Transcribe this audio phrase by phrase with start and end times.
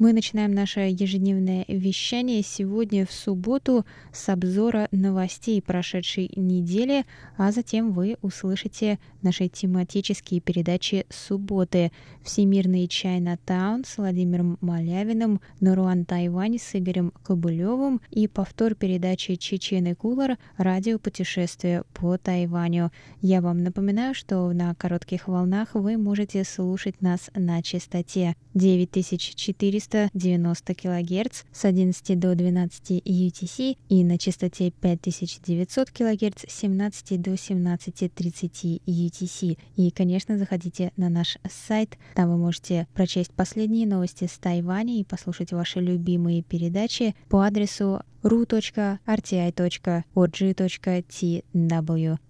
[0.00, 7.04] Мы начинаем наше ежедневное вещание сегодня в субботу с обзора новостей прошедшей недели,
[7.36, 11.92] а затем вы услышите наши тематические передачи субботы
[12.24, 19.94] «Всемирный Чайна Таун» с Владимиром Малявиным, «Наруан Тайвань» с Игорем Кобылевым и повтор передачи «Чечены
[19.94, 20.38] Кулар.
[20.56, 22.90] Радиопутешествие по Тайваню».
[23.20, 30.74] Я вам напоминаю, что на коротких волнах вы можете слушать нас на частоте 9400 390
[30.74, 38.82] кГц с 11 до 12 UTC и на частоте 5900 кГц с 17 до 17.30
[38.86, 39.58] UTC.
[39.76, 45.04] И, конечно, заходите на наш сайт, там вы можете прочесть последние новости с Тайваня и
[45.04, 48.96] послушать ваши любимые передачи по адресу ru.rti.org.tw.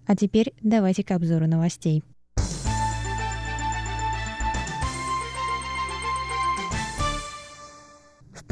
[0.05, 2.03] А теперь давайте к обзору новостей.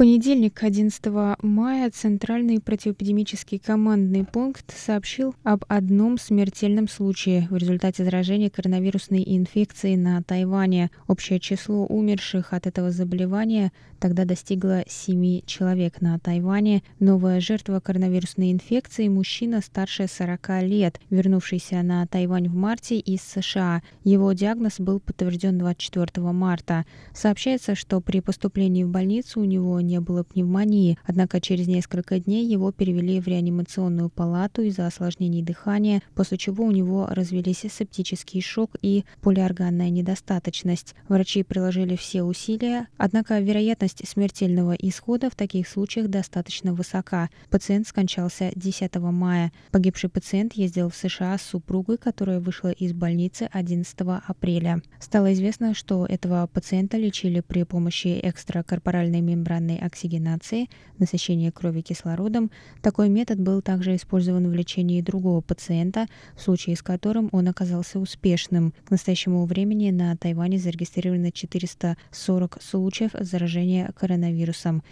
[0.00, 1.04] Понедельник, 11
[1.42, 9.98] мая, Центральный противоэпидемический командный пункт сообщил об одном смертельном случае в результате заражения коронавирусной инфекцией
[9.98, 10.90] на Тайване.
[11.06, 16.82] Общее число умерших от этого заболевания тогда достигло 7 человек на Тайване.
[16.98, 23.82] Новая жертва коронавирусной инфекции– мужчина старше 40 лет, вернувшийся на Тайвань в марте из США.
[24.02, 26.86] Его диагноз был подтвержден 24 марта.
[27.12, 32.46] Сообщается, что при поступлении в больницу у него не было пневмонии, однако через несколько дней
[32.46, 38.76] его перевели в реанимационную палату из-за осложнений дыхания, после чего у него развелись септический шок
[38.82, 40.94] и полиорганная недостаточность.
[41.08, 47.30] Врачи приложили все усилия, однако вероятность смертельного исхода в таких случаях достаточно высока.
[47.50, 49.52] Пациент скончался 10 мая.
[49.72, 54.82] Погибший пациент ездил в США с супругой, которая вышла из больницы 11 апреля.
[55.00, 60.68] Стало известно, что этого пациента лечили при помощи экстракорпоральной мембранной оксигенации,
[60.98, 62.50] насыщения крови кислородом.
[62.82, 67.98] Такой метод был также использован в лечении другого пациента, в случае с которым он оказался
[67.98, 68.72] успешным.
[68.84, 74.82] К настоящему времени на Тайване зарегистрировано 440 случаев заражения коронавирусом.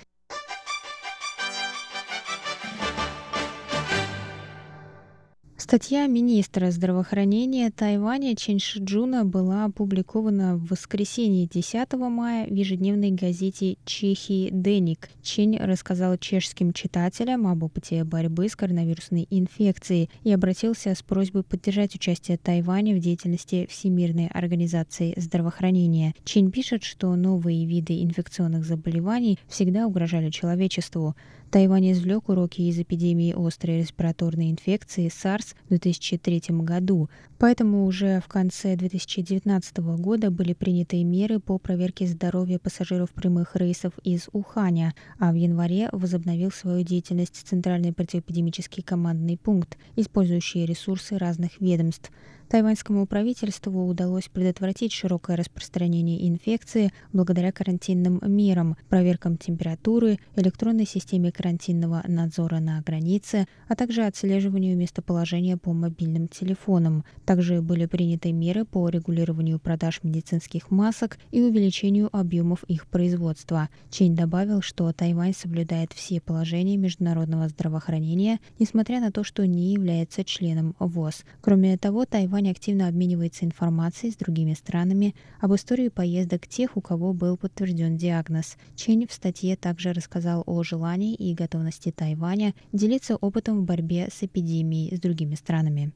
[5.60, 13.76] Статья министра здравоохранения Тайваня Чен Шиджуна была опубликована в воскресенье 10 мая в ежедневной газете
[13.84, 15.10] «Чехии Деник».
[15.20, 21.96] Чень рассказал чешским читателям об опыте борьбы с коронавирусной инфекцией и обратился с просьбой поддержать
[21.96, 26.14] участие Тайваня в деятельности Всемирной организации здравоохранения.
[26.24, 31.16] Чень пишет, что новые виды инфекционных заболеваний всегда угрожали человечеству.
[31.50, 38.28] Тайвань извлек уроки из эпидемии острой респираторной инфекции SARS в 2003 году, поэтому уже в
[38.28, 45.32] конце 2019 года были приняты меры по проверке здоровья пассажиров прямых рейсов из Уханя, а
[45.32, 52.12] в январе возобновил свою деятельность Центральный противоэпидемический командный пункт, использующий ресурсы разных ведомств–
[52.48, 62.02] Тайваньскому правительству удалось предотвратить широкое распространение инфекции благодаря карантинным мерам, проверкам температуры, электронной системе карантинного
[62.08, 67.04] надзора на границе, а также отслеживанию местоположения по мобильным телефонам.
[67.26, 73.68] Также были приняты меры по регулированию продаж медицинских масок и увеличению объемов их производства.
[73.90, 80.24] Чень добавил, что Тайвань соблюдает все положения международного здравоохранения, несмотря на то, что не является
[80.24, 81.24] членом ВОЗ.
[81.42, 86.80] Кроме того, Тайвань Тайвань активно обменивается информацией с другими странами об истории поездок тех, у
[86.80, 88.56] кого был подтвержден диагноз.
[88.76, 94.22] Чень в статье также рассказал о желании и готовности Тайваня делиться опытом в борьбе с
[94.22, 95.90] эпидемией с другими странами.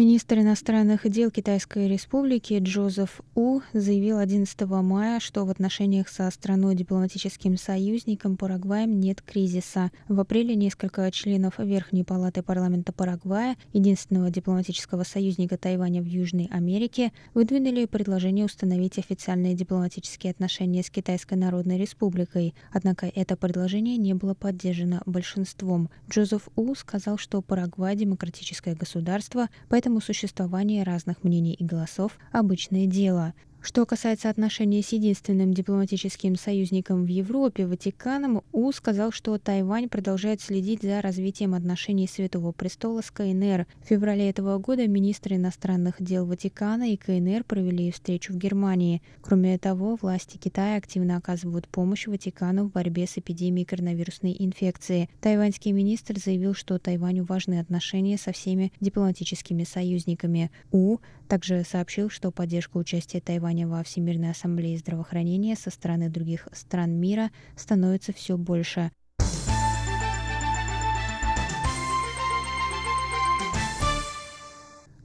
[0.00, 6.74] Министр иностранных дел Китайской Республики Джозеф У заявил 11 мая, что в отношениях со страной
[6.74, 9.90] дипломатическим союзником Парагваем нет кризиса.
[10.08, 17.12] В апреле несколько членов Верхней палаты парламента Парагвая, единственного дипломатического союзника Тайваня в Южной Америке,
[17.34, 22.54] выдвинули предложение установить официальные дипломатические отношения с Китайской Народной Республикой.
[22.72, 25.90] Однако это предложение не было поддержано большинством.
[26.08, 33.34] Джозеф У сказал, что Парагвай– демократическое государство, поэтому существование разных мнений и голосов– обычное дело.
[33.62, 40.40] Что касается отношений с единственным дипломатическим союзником в Европе, Ватиканом, У сказал, что Тайвань продолжает
[40.40, 43.66] следить за развитием отношений Святого Престола с КНР.
[43.84, 49.02] В феврале этого года министры иностранных дел Ватикана и КНР провели встречу в Германии.
[49.20, 55.10] Кроме того, власти Китая активно оказывают помощь Ватикану в борьбе с эпидемией коронавирусной инфекции.
[55.20, 60.50] Тайваньский министр заявил, что Тайваню важны отношения со всеми дипломатическими союзниками.
[60.72, 60.96] У
[61.28, 67.30] также сообщил, что поддержка участия Тайваня во Всемирной ассамблее здравоохранения со стороны других стран мира
[67.56, 68.90] становится все больше.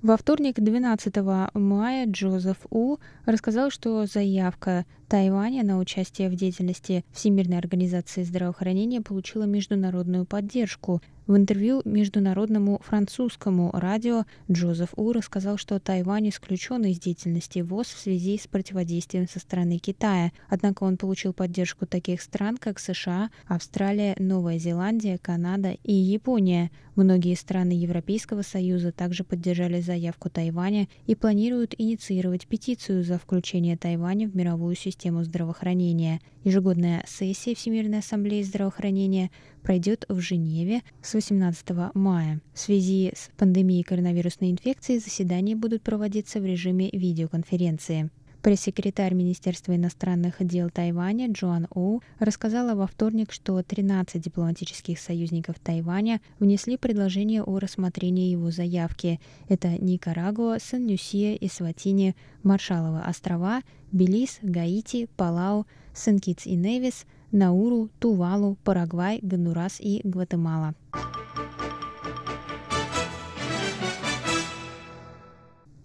[0.06, 1.16] Во вторник, 12
[1.56, 9.46] мая, Джозеф У рассказал, что заявка Тайваня на участие в деятельности Всемирной организации здравоохранения получила
[9.46, 11.02] международную поддержку.
[11.28, 17.98] В интервью международному французскому радио Джозеф У рассказал, что Тайвань исключен из деятельности ВОЗ в
[17.98, 20.32] связи с противодействием со стороны Китая.
[20.50, 26.70] Однако он получил поддержку таких стран, как США, Австралия, Новая Зеландия, Канада и Япония.
[26.96, 34.30] Многие страны Европейского Союза также поддержали заявку Тайваня и планируют инициировать петицию за включение Тайваня
[34.30, 36.22] в мировую систему здравоохранения.
[36.44, 39.32] Ежегодная сессия Всемирной ассамблеи здравоохранения
[39.66, 41.66] пройдет в Женеве с 18
[41.96, 42.40] мая.
[42.54, 48.12] В связи с пандемией коронавирусной инфекции заседания будут проводиться в режиме видеоконференции.
[48.44, 56.22] Пресс-секретарь Министерства иностранных дел Тайваня Джоан Оу рассказала во вторник, что 13 дипломатических союзников Тайваня
[56.38, 59.20] внесли предложение о рассмотрении его заявки.
[59.50, 65.66] Это Никарагуа, Сан-Люсия, Исватини, Маршалловы острова, Белиз, Гаити, Палау,
[65.96, 70.74] Сен-Китс и Невис, Науру, Тувалу, Парагвай, Гондурас и Гватемала.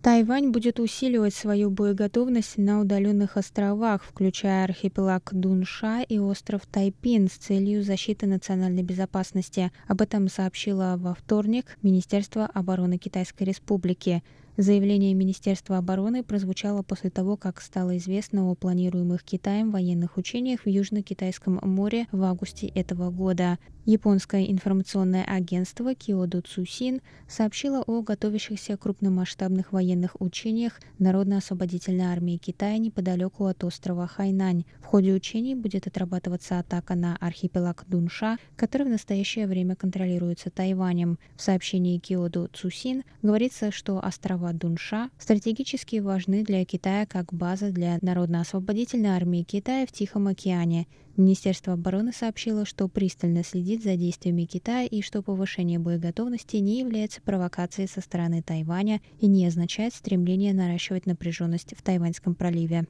[0.00, 7.32] Тайвань будет усиливать свою боеготовность на удаленных островах, включая архипелаг Дунша и остров Тайпин с
[7.32, 9.72] целью защиты национальной безопасности.
[9.88, 14.22] Об этом сообщило во вторник Министерство обороны Китайской Республики.
[14.60, 20.68] Заявление Министерства обороны прозвучало после того, как стало известно о планируемых Китаем военных учениях в
[20.68, 23.58] Южно-Китайском море в августе этого года.
[23.86, 33.46] Японское информационное агентство Киодо Цусин сообщило о готовящихся крупномасштабных военных учениях Народно-освободительной армии Китая неподалеку
[33.46, 34.66] от острова Хайнань.
[34.82, 41.18] В ходе учений будет отрабатываться атака на архипелаг Дунша, который в настоящее время контролируется Тайванем.
[41.34, 47.98] В сообщении Киодо Цусин говорится, что острова Дунша стратегически важны для Китая как база для
[48.02, 50.86] Народно-освободительной армии Китая в Тихом океане.
[51.16, 57.20] Министерство обороны сообщило, что пристально следит за действиями Китая и что повышение боеготовности не является
[57.22, 62.86] провокацией со стороны Тайваня и не означает стремление наращивать напряженность в Тайваньском проливе.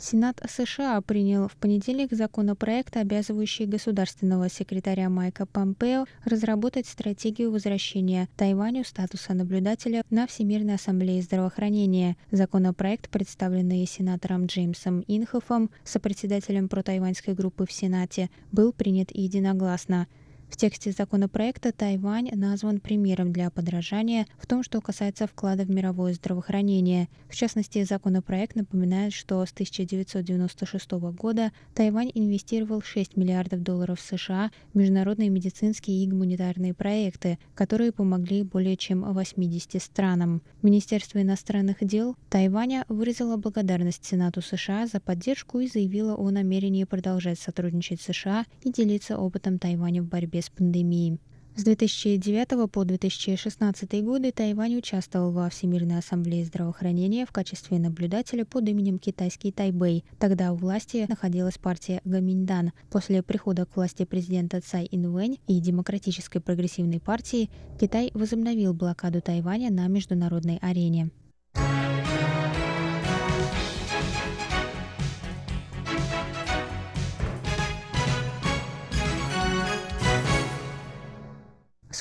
[0.00, 8.84] Сенат США принял в понедельник законопроект, обязывающий государственного секретаря Майка Помпео разработать стратегию возвращения Тайваню
[8.84, 12.16] статуса наблюдателя на Всемирной ассамблее здравоохранения.
[12.30, 20.06] Законопроект, представленный сенатором Джеймсом Инхофом, сопредседателем протайваньской группы в Сенате, был принят единогласно.
[20.48, 26.14] В тексте законопроекта Тайвань назван примером для подражания в том, что касается вклада в мировое
[26.14, 27.08] здравоохранение.
[27.28, 34.78] В частности, законопроект напоминает, что с 1996 года Тайвань инвестировал 6 миллиардов долларов США в
[34.78, 40.42] международные медицинские и гуманитарные проекты, которые помогли более чем 80 странам.
[40.62, 47.38] Министерство иностранных дел Тайваня выразило благодарность Сенату США за поддержку и заявило о намерении продолжать
[47.38, 51.18] сотрудничать с США и делиться опытом Тайваня в борьбе с пандемией.
[51.58, 58.68] С 2009 по 2016 годы Тайвань участвовал во Всемирной ассамблее здравоохранения в качестве наблюдателя под
[58.68, 60.04] именем Китайский Тайбэй.
[60.20, 62.70] Тогда у власти находилась партия Гаминьдан.
[62.90, 69.72] После прихода к власти президента Цай Инвэнь и Демократической прогрессивной партии Китай возобновил блокаду Тайваня
[69.72, 71.10] на международной арене.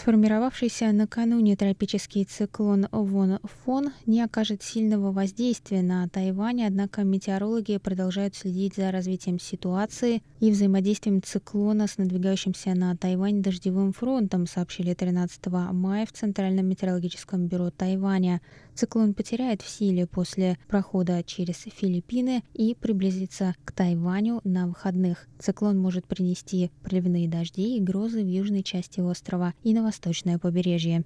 [0.08, 8.34] Сформировавшийся накануне тропический циклон Вон Фон не окажет сильного воздействия на Тайвань, однако метеорологи продолжают
[8.34, 15.46] следить за развитием ситуации и взаимодействием циклона с надвигающимся на Тайвань дождевым фронтом, сообщили 13
[15.74, 18.40] мая в Центральном метеорологическом бюро Тайваня.
[18.78, 25.28] Циклон потеряет в силе после прохода через Филиппины и приблизится к Тайваню на выходных.
[25.40, 31.06] Циклон может принести проливные дожди и грозы в южной части острова и на восточное побережье.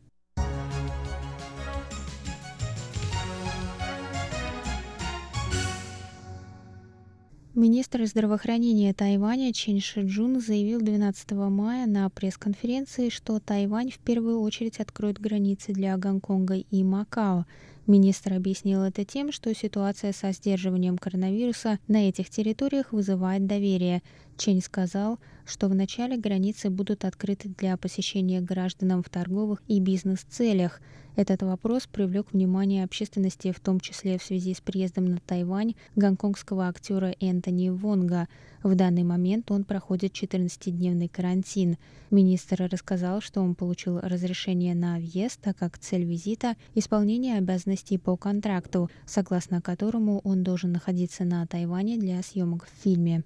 [7.54, 14.80] Министр здравоохранения Тайваня Чен Шиджун заявил 12 мая на пресс-конференции, что Тайвань в первую очередь
[14.80, 17.46] откроет границы для Гонконга и Макао.
[17.88, 24.02] Министр объяснил это тем, что ситуация со сдерживанием коронавируса на этих территориях вызывает доверие.
[24.38, 30.80] Чень сказал, что вначале границы будут открыты для посещения гражданам в торговых и бизнес-целях–
[31.16, 36.68] этот вопрос привлек внимание общественности, в том числе в связи с приездом на Тайвань гонконгского
[36.68, 38.28] актера Энтони Вонга.
[38.64, 41.78] В данный момент он проходит 14-дневный карантин.
[42.12, 48.16] Министр рассказал, что он получил разрешение на въезд, так как цель визита– исполнение обязанностей по
[48.16, 53.24] контракту, согласно которому он должен находиться на Тайване для съемок в фильме.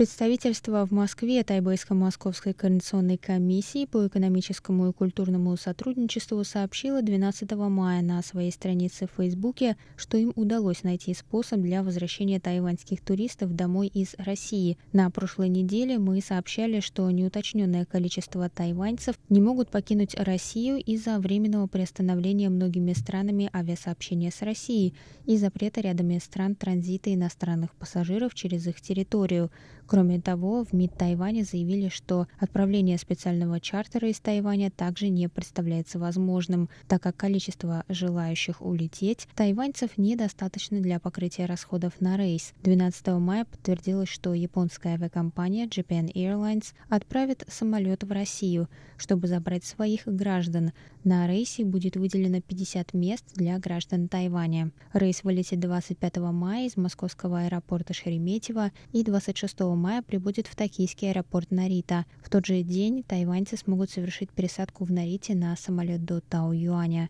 [0.00, 8.22] Представительство в Москве Тайбэйско-Московской координационной комиссии по экономическому и культурному сотрудничеству сообщило 12 мая на
[8.22, 14.14] своей странице в Фейсбуке, что им удалось найти способ для возвращения тайваньских туристов домой из
[14.16, 14.78] России.
[14.94, 21.66] На прошлой неделе мы сообщали, что неуточненное количество тайваньцев не могут покинуть Россию из-за временного
[21.66, 24.94] приостановления многими странами авиасообщения с Россией
[25.26, 29.50] и запрета рядами стран транзита иностранных пассажиров через их территорию.
[29.90, 35.98] Кроме того, в МИД Тайваня заявили, что отправление специального чартера из Тайваня также не представляется
[35.98, 42.54] возможным, так как количество желающих улететь тайваньцев недостаточно для покрытия расходов на рейс.
[42.62, 50.06] 12 мая подтвердилось, что японская авиакомпания Japan Airlines отправит самолет в Россию, чтобы забрать своих
[50.06, 50.70] граждан.
[51.02, 54.70] На рейсе будет выделено 50 мест для граждан Тайваня.
[54.92, 61.50] Рейс вылетит 25 мая из московского аэропорта Шереметьево и 26 мая прибудет в токийский аэропорт
[61.50, 62.06] Нарита.
[62.22, 67.08] В тот же день тайваньцы смогут совершить пересадку в Нарите на самолет до Тау-Юаня.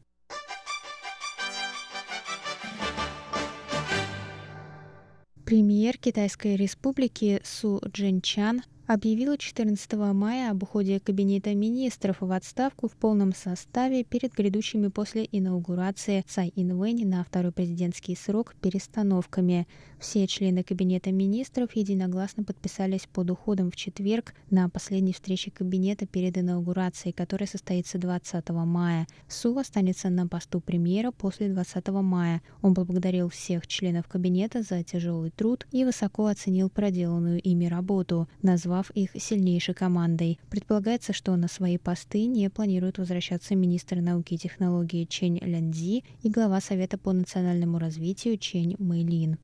[5.45, 12.97] Премьер Китайской республики Су Джинчан объявила 14 мая об уходе Кабинета министров в отставку в
[12.97, 19.68] полном составе перед грядущими после инаугурации Цай Инвэнь на второй президентский срок перестановками.
[20.00, 26.37] Все члены Кабинета министров единогласно подписались под уходом в четверг на последней встрече Кабинета перед
[26.37, 29.06] инаугурацией, которая состоится 20 мая.
[29.28, 32.42] Су останется на посту премьера после 20 мая.
[32.61, 38.79] Он поблагодарил всех членов Кабинета за тяжелый труд и высоко оценил проделанную ими работу, назвав
[38.80, 40.38] назвав их сильнейшей командой.
[40.50, 46.30] Предполагается, что на свои посты не планируют возвращаться министр науки и технологий Чень Лянзи и
[46.30, 49.38] глава Совета по национальному развитию Чень Мэйлин.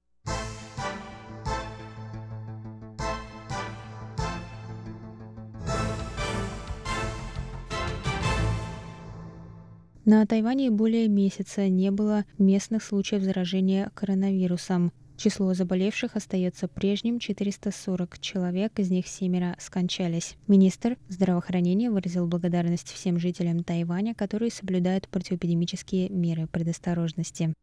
[10.04, 14.92] На Тайване более месяца не было местных случаев заражения коронавирусом.
[15.16, 20.36] Число заболевших остается прежним– 440 человек, из них семеро скончались.
[20.46, 27.54] Министр здравоохранения выразил благодарность всем жителям Тайваня, которые соблюдают противоэпидемические меры предосторожности.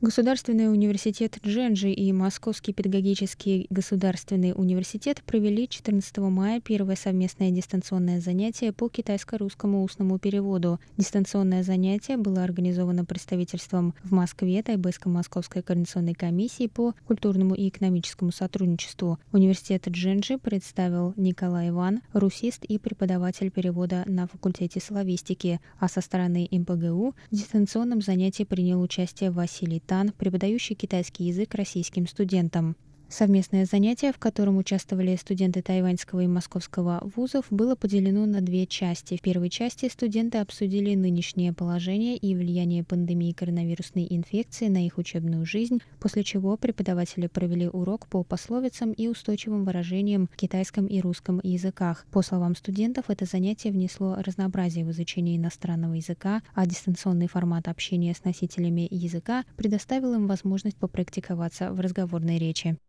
[0.00, 8.70] Государственный университет Дженджи и Московский педагогический государственный университет провели 14 мая первое совместное дистанционное занятие
[8.70, 10.78] по китайско-русскому устному переводу.
[10.96, 19.18] Дистанционное занятие было организовано представительством в Москве Тайбэйско-Московской координационной комиссии по культурному и экономическому сотрудничеству.
[19.32, 26.46] Университет Дженджи представил Николай Иван, русист и преподаватель перевода на факультете славистики, а со стороны
[26.52, 32.76] МПГУ в дистанционном занятии принял участие Василий Тан, преподающий китайский язык российским студентам.
[33.10, 39.16] Совместное занятие, в котором участвовали студенты тайваньского и московского вузов, было поделено на две части.
[39.16, 45.46] В первой части студенты обсудили нынешнее положение и влияние пандемии коронавирусной инфекции на их учебную
[45.46, 51.40] жизнь, после чего преподаватели провели урок по пословицам и устойчивым выражениям в китайском и русском
[51.42, 52.06] языках.
[52.12, 58.12] По словам студентов, это занятие внесло разнообразие в изучение иностранного языка, а дистанционный формат общения
[58.12, 62.76] с носителями языка предоставил им возможность попрактиковаться в разговорной речи.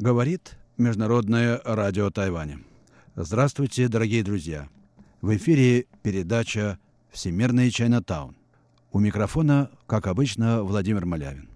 [0.00, 2.60] Говорит Международное радио Тайваня.
[3.16, 4.66] Здравствуйте, дорогие друзья.
[5.20, 6.78] В эфире передача
[7.10, 8.34] «Всемирный Чайнатаун».
[8.92, 11.50] У микрофона, как обычно, Владимир Малявин.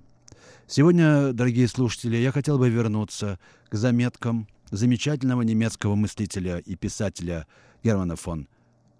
[0.66, 3.38] Сегодня, дорогие слушатели, я хотел бы вернуться
[3.70, 7.46] к заметкам замечательного немецкого мыслителя и писателя
[7.82, 8.46] Германа фон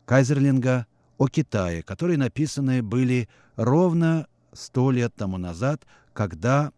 [0.06, 0.86] Кайзерлинга
[1.18, 5.82] о Китае, которые написаны были ровно сто лет тому назад,
[6.14, 6.72] когда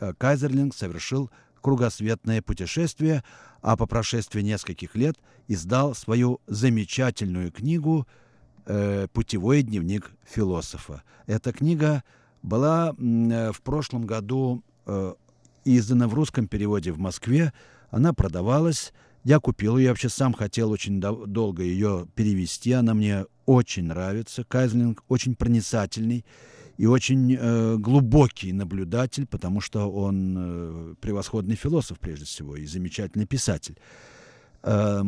[0.00, 1.30] э, Кайзерлинг совершил
[1.60, 3.22] кругосветное путешествие,
[3.62, 5.16] а по прошествии нескольких лет
[5.48, 8.06] издал свою замечательную книгу
[8.66, 11.02] э, «Путевой дневник философа».
[11.26, 12.04] Эта книга
[12.42, 15.14] была э, в прошлом году э,
[15.64, 17.52] издана в русском переводе в Москве.
[17.90, 18.92] Она продавалась.
[19.24, 22.72] Я купил ее, вообще сам хотел очень долго ее перевести.
[22.72, 24.44] Она мне очень нравится.
[24.44, 26.24] Кайзлинг очень проницательный
[26.78, 33.26] и очень э, глубокий наблюдатель, потому что он э, превосходный философ прежде всего и замечательный
[33.26, 33.76] писатель.
[34.62, 35.02] Э,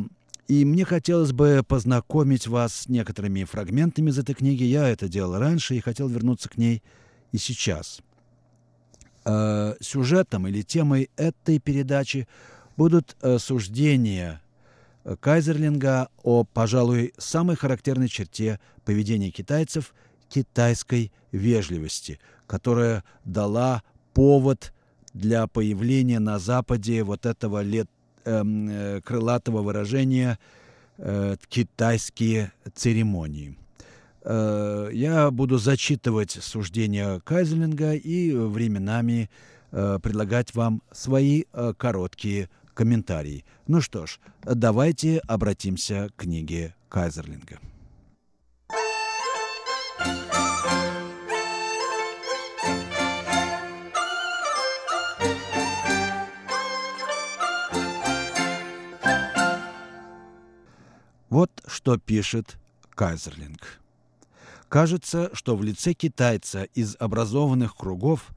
[0.48, 4.64] и мне хотелось бы познакомить вас с некоторыми фрагментами из этой книги.
[4.64, 6.82] Я это делал раньше и хотел вернуться к ней
[7.30, 8.00] и сейчас.
[9.24, 12.26] Э, сюжетом или темой этой передачи
[12.76, 14.42] будут э, суждения
[15.20, 19.94] Кайзерлинга о, пожалуй, самой характерной черте поведения китайцев–
[20.30, 23.82] китайской вежливости, которая дала
[24.14, 24.72] повод
[25.12, 27.88] для появления на Западе вот этого лет,
[28.25, 30.38] эм, э, крылатого выражения
[30.99, 33.56] э, «китайские церемонии».
[34.23, 39.30] Э, я буду зачитывать суждения Кайзелинга и временами
[39.73, 43.45] э, предлагать вам свои э, короткие комментарии.
[43.66, 47.58] Ну что ж, давайте обратимся к книге Кайзерлинга.
[61.30, 62.58] Вот что пишет
[62.90, 63.80] Кайзерлинг.
[64.69, 68.30] Кажется, что в лице китайца из образованных кругов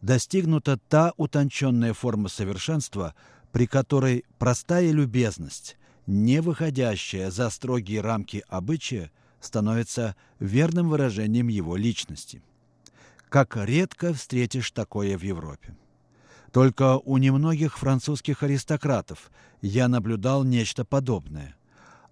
[0.00, 3.14] достигнута та утонченная форма совершенства,
[3.50, 12.42] при которой простая любезность, не выходящая за строгие рамки обычая, становится верным выражением его личности.
[13.28, 15.76] Как редко встретишь такое в Европе.
[16.52, 19.32] Только у немногих французских аристократов
[19.62, 21.56] я наблюдал нечто подобное–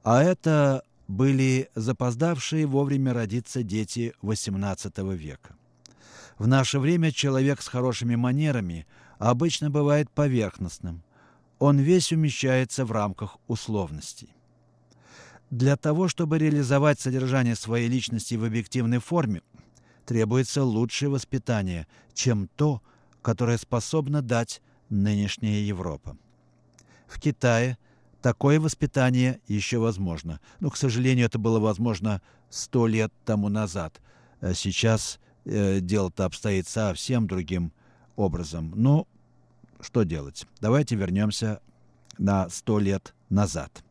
[0.04, 5.56] а это были запоздавшие вовремя родиться дети XVIII века.
[6.38, 8.86] В наше время человек с хорошими манерами
[9.18, 11.02] обычно бывает поверхностным.
[11.58, 14.28] Он весь умещается в рамках условностей.
[15.50, 19.40] Для того, чтобы реализовать содержание своей личности в объективной форме,
[20.04, 22.82] требуется лучшее воспитание, чем то,
[23.22, 26.18] которое способна дать нынешняя Европа.
[27.06, 27.78] В Китае–
[28.24, 30.40] Такое воспитание еще возможно.
[30.58, 34.00] Но, к сожалению, это было возможно сто лет тому назад.
[34.40, 37.70] Э, сейчас э, дело-то обстоит совсем другим
[38.16, 38.72] образом.
[38.76, 39.06] Ну,
[39.78, 40.46] что делать?
[40.62, 41.60] Давайте вернемся
[42.16, 43.84] на сто лет назад.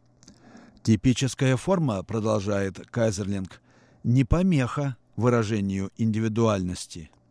[0.81, 3.61] Типическая форма, продолжает Кайзерлинг,
[4.03, 7.11] не помеха выражению индивидуальности–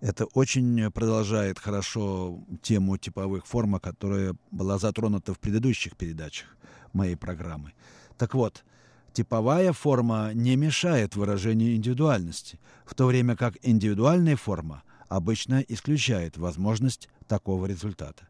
[0.00, 6.48] это очень продолжает хорошо тему типовых форм, которая была затронута в предыдущих передачах
[6.92, 7.72] моей программы.
[8.16, 8.64] Так вот,
[9.12, 17.08] типовая форма не мешает выражению индивидуальности, в то время как индивидуальная форма обычно исключает возможность
[17.28, 18.26] такого результата.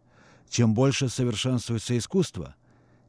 [0.51, 2.57] чем больше совершенствуется искусство,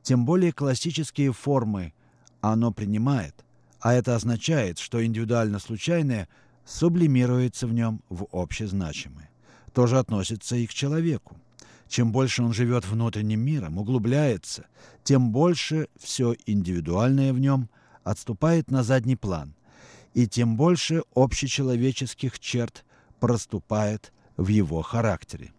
[0.04, 1.94] тем более классические формы
[2.40, 3.44] оно принимает,
[3.80, 6.30] а это означает, что индивидуально случайное
[6.66, 9.30] сублимируется в нем в общезначимое.
[9.74, 11.38] То же относится и к человеку.
[11.88, 14.66] Чем больше он живет внутренним миром, углубляется,
[15.04, 17.70] тем больше все индивидуальное в нем
[18.04, 19.54] отступает на задний план,
[20.14, 22.86] и тем больше общечеловеческих черт
[23.20, 25.52] проступает в его характере.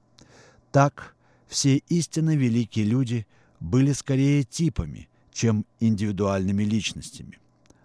[0.70, 1.14] Так,
[1.48, 3.26] все истинно великие люди
[3.60, 7.38] были скорее типами, чем индивидуальными личностями.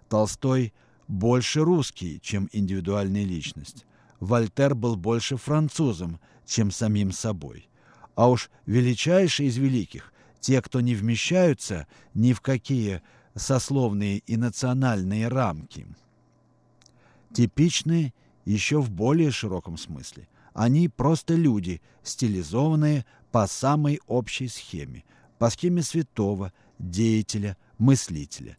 [0.08, 0.72] Толстой
[1.08, 3.86] больше русский, чем индивидуальная личность.
[4.20, 7.68] Вольтер был больше французом, чем самим собой.
[8.14, 13.02] А уж величайшие из великих, те, кто не вмещаются ни в какие
[13.34, 15.86] сословные и национальные рамки,
[17.32, 18.12] типичны
[18.44, 20.28] еще в более широком смысле.
[20.52, 25.04] Они просто люди, стилизованные по самой общей схеме,
[25.38, 28.56] по схеме святого, деятеля, мыслителя.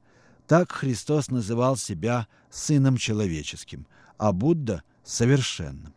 [0.49, 3.85] Так Христос называл себя Сыном Человеческим,
[4.17, 5.93] а Будда– совершенным.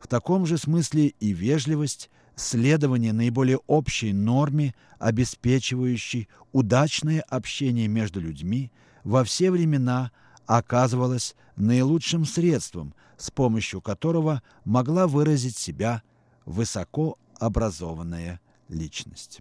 [0.00, 8.72] В таком же смысле и вежливость– следование наиболее общей норме, обеспечивающей удачное общение между людьми,
[9.04, 10.10] во все времена
[10.46, 16.02] оказывалась наилучшим средством, с помощью которого могла выразить себя
[16.46, 19.40] высокообразованная личность.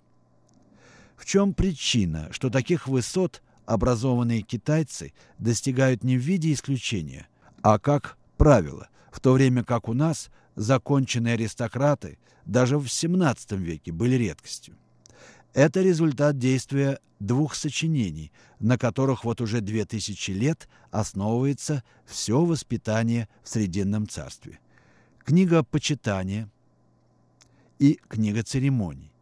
[1.15, 7.27] В чем причина, что таких высот образованные китайцы достигают не в виде исключения,
[7.61, 13.91] а как правило, в то время как у нас законченные аристократы даже в XVII веке
[13.91, 14.75] были редкостью.
[15.53, 23.29] Это результат действия двух сочинений, на которых вот уже две тысячи лет основывается все воспитание
[23.43, 24.59] в Срединном царстве.
[25.23, 26.49] Книга «Почитания»
[27.79, 29.13] и книга «Церемоний»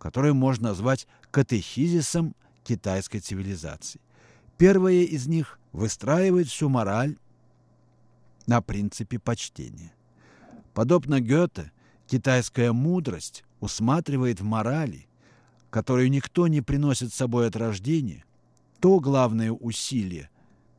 [0.00, 2.34] которую можно назвать катехизисом
[2.70, 4.00] китайской цивилизации.
[4.56, 7.16] Первая из них выстраивает всю мораль
[8.46, 9.92] на принципе почтения.
[10.72, 11.72] Подобно Гёте,
[12.06, 15.08] китайская мудрость усматривает в морали,
[15.70, 18.24] которую никто не приносит с собой от рождения,
[18.78, 20.30] то главное усилие,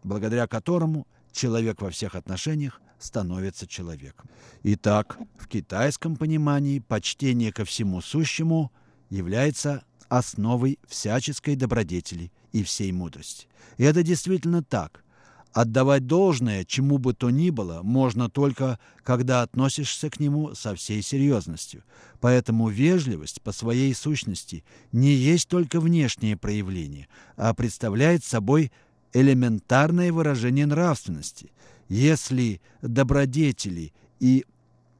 [0.01, 4.29] благодаря которому человек во всех отношениях становится человеком.
[4.63, 8.71] Итак, в китайском понимании почтение ко всему сущему
[9.09, 13.47] является основой всяческой добродетели и всей мудрости.
[13.77, 15.05] И это действительно так.
[15.53, 21.01] Отдавать должное чему бы то ни было можно только, когда относишься к нему со всей
[21.01, 21.83] серьезностью.
[22.19, 28.73] Поэтому вежливость по своей сущности не есть только внешнее проявление, а представляет собой
[29.13, 31.53] элементарное выражение нравственности.
[31.87, 34.45] Если добродетели и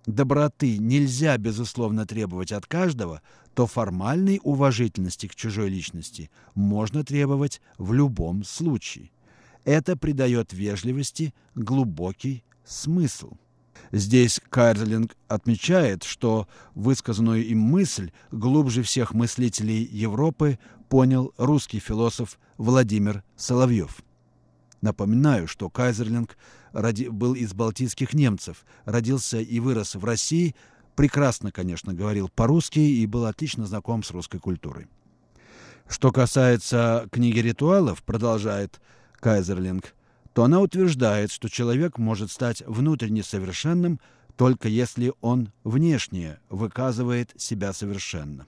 [0.05, 3.21] доброты нельзя, безусловно, требовать от каждого,
[3.53, 9.11] то формальной уважительности к чужой личности можно требовать в любом случае.
[9.65, 13.33] Это придает вежливости глубокий смысл.
[13.91, 23.23] Здесь Кайрлинг отмечает, что высказанную им мысль глубже всех мыслителей Европы понял русский философ Владимир
[23.35, 24.01] Соловьев.
[24.81, 26.37] Напоминаю, что Кайзерлинг
[26.73, 30.55] был из балтийских немцев, родился и вырос в России,
[31.01, 34.85] прекрасно, конечно, говорил по-русски и был отлично знаком с русской культурой.
[35.89, 38.79] Что касается книги ритуалов, продолжает
[39.13, 39.95] Кайзерлинг,
[40.33, 43.99] то она утверждает, что человек может стать внутренне совершенным
[44.37, 48.45] только если он внешне выказывает себя совершенно.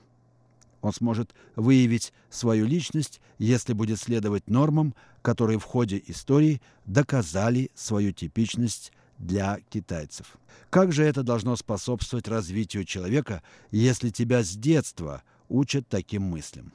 [0.83, 8.11] Он сможет выявить свою личность, если будет следовать нормам, которые в ходе истории доказали свою
[8.11, 10.37] типичность для китайцев.
[10.69, 16.73] Как же это должно способствовать развитию человека, если тебя с детства учат таким мыслям?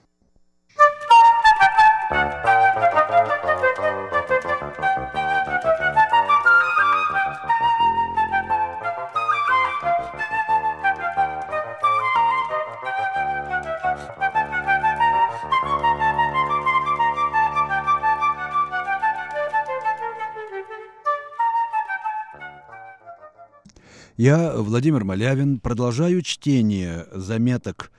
[24.18, 27.92] Я, Владимир Малявин, продолжаю чтение заметок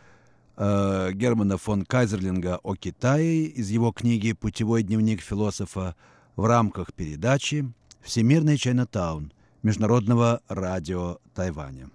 [0.57, 5.95] э, Германа фон Кайзерлинга о Китае из его книги «Путевой дневник философа»
[6.35, 9.31] в рамках передачи «Всемирный Чайнатаун»
[9.63, 11.89] Международного радио Тайваня.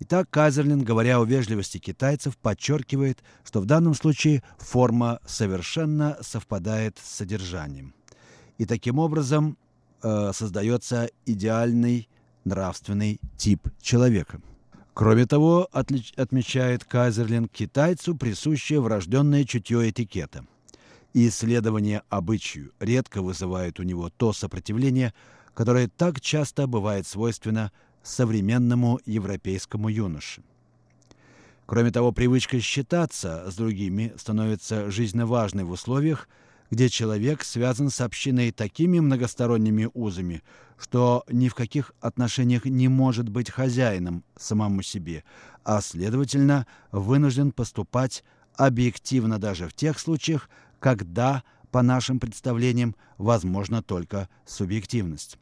[0.00, 7.08] Итак, Кайзерлин, говоря о вежливости китайцев, подчеркивает, что в данном случае форма совершенно совпадает с
[7.08, 7.94] содержанием.
[8.58, 9.56] И таким образом
[10.02, 12.08] э, создается идеальный
[12.44, 14.40] нравственный тип человека.
[14.94, 20.44] Кроме того, отмечает Кайзерлинг, китайцу присущее врожденное чутье этикета.
[21.14, 25.14] И исследование обычаю редко вызывает у него то сопротивление,
[25.54, 30.42] которое так часто бывает свойственно современному европейскому юноше.
[31.66, 36.28] Кроме того, привычка считаться с другими становится жизненно важной в условиях,
[36.72, 40.42] где человек связан с общиной такими многосторонними узами,
[40.78, 45.22] что ни в каких отношениях не может быть хозяином самому себе,
[45.64, 48.24] а, следовательно, вынужден поступать
[48.56, 50.48] объективно даже в тех случаях,
[50.80, 55.36] когда, по нашим представлениям, возможна только субъективность.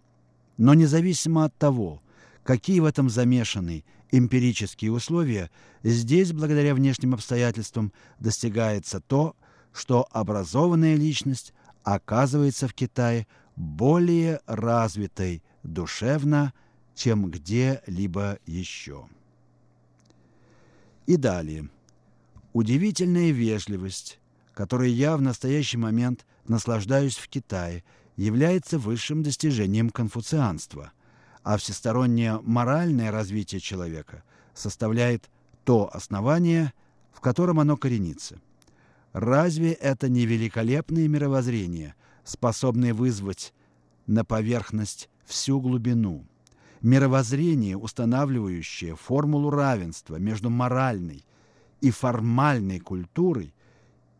[0.56, 2.02] Но независимо от того,
[2.42, 5.52] какие в этом замешаны эмпирические условия,
[5.84, 9.36] здесь, благодаря внешним обстоятельствам, достигается то,
[9.72, 11.52] что образованная личность
[11.82, 16.52] оказывается в Китае более развитой душевно,
[16.94, 19.08] чем где-либо еще.
[21.06, 21.68] И далее.
[22.52, 24.18] Удивительная вежливость,
[24.54, 27.84] которой я в настоящий момент наслаждаюсь в Китае,
[28.16, 30.92] является высшим достижением конфуцианства,
[31.42, 35.30] а всестороннее моральное развитие человека составляет
[35.64, 36.72] то основание,
[37.12, 38.40] в котором оно коренится–
[39.12, 41.94] Разве это не великолепное мировоззрение,
[42.24, 43.52] способное вызвать
[44.06, 46.24] на поверхность всю глубину?
[46.80, 51.24] Мировоззрение, устанавливающее формулу равенства между моральной
[51.80, 53.52] и формальной культурой,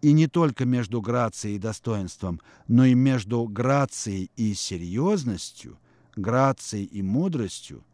[0.03, 5.79] и не только между грацией и достоинством, но и между грацией и серьезностью,
[6.16, 7.85] грацией и мудростью,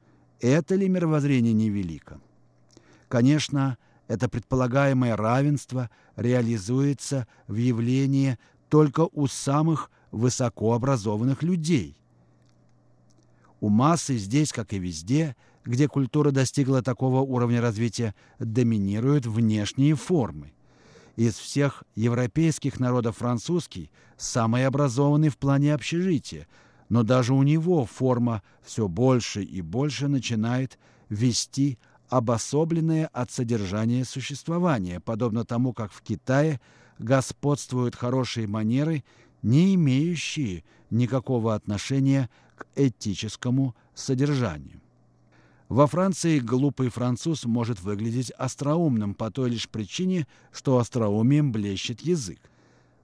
[0.40, 2.20] это ли мировоззрение невелико?
[3.08, 3.78] Конечно,
[4.08, 8.38] это предполагаемое равенство реализуется в явлении
[8.68, 11.96] только у самых высокообразованных людей.
[13.60, 20.52] У массы здесь, как и везде, где культура достигла такого уровня развития, доминируют внешние формы.
[21.16, 26.46] Из всех европейских народов французский самый образованный в плане общежития,
[26.88, 35.00] но даже у него форма все больше и больше начинает вести обособленное от содержания существования,
[35.00, 36.60] подобно тому, как в Китае
[36.98, 39.04] господствуют хорошие манеры,
[39.42, 44.80] не имеющие никакого отношения к этическому содержанию.
[45.68, 52.38] Во Франции глупый француз может выглядеть остроумным по той лишь причине, что остроумием блещет язык.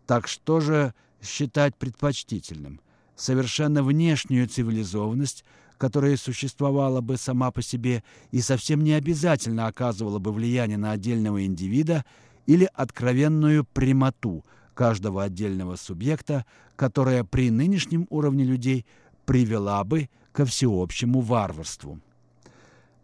[0.06, 2.80] Так что же считать предпочтительным?
[3.16, 5.44] Совершенно внешнюю цивилизованность–
[5.82, 11.44] которая существовала бы сама по себе и совсем не обязательно оказывала бы влияние на отдельного
[11.44, 12.04] индивида
[12.46, 18.86] или откровенную прямоту каждого отдельного субъекта, которая при нынешнем уровне людей
[19.26, 21.98] привела бы ко всеобщему варварству.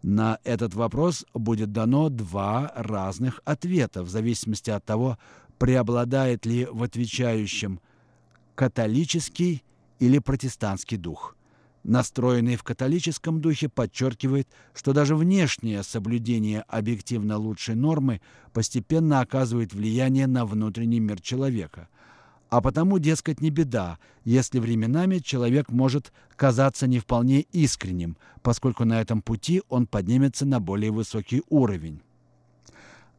[0.01, 5.17] На этот вопрос будет дано два разных ответа в зависимости от того,
[5.57, 7.81] преобладает ли в отвечающем
[8.55, 9.65] католический
[9.99, 11.35] или протестантский дух
[11.83, 18.21] настроенный в католическом духе, подчеркивает, что даже внешнее соблюдение объективно лучшей нормы
[18.53, 21.87] постепенно оказывает влияние на внутренний мир человека.
[22.49, 29.01] А потому, дескать, не беда, если временами человек может казаться не вполне искренним, поскольку на
[29.01, 32.01] этом пути он поднимется на более высокий уровень.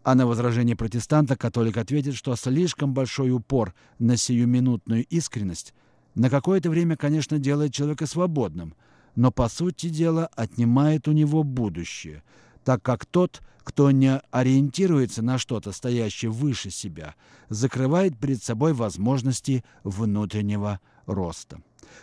[0.03, 5.75] А на возражение протестанта католик ответит, что слишком большой упор на сиюминутную искренность–
[6.15, 8.75] на какое-то время, конечно, делает человека свободным,
[9.15, 12.23] но, по сути дела, отнимает у него будущее,
[12.65, 17.15] так как тот, кто не ориентируется на что-то, стоящее выше себя,
[17.49, 21.61] закрывает перед собой возможности внутреннего роста.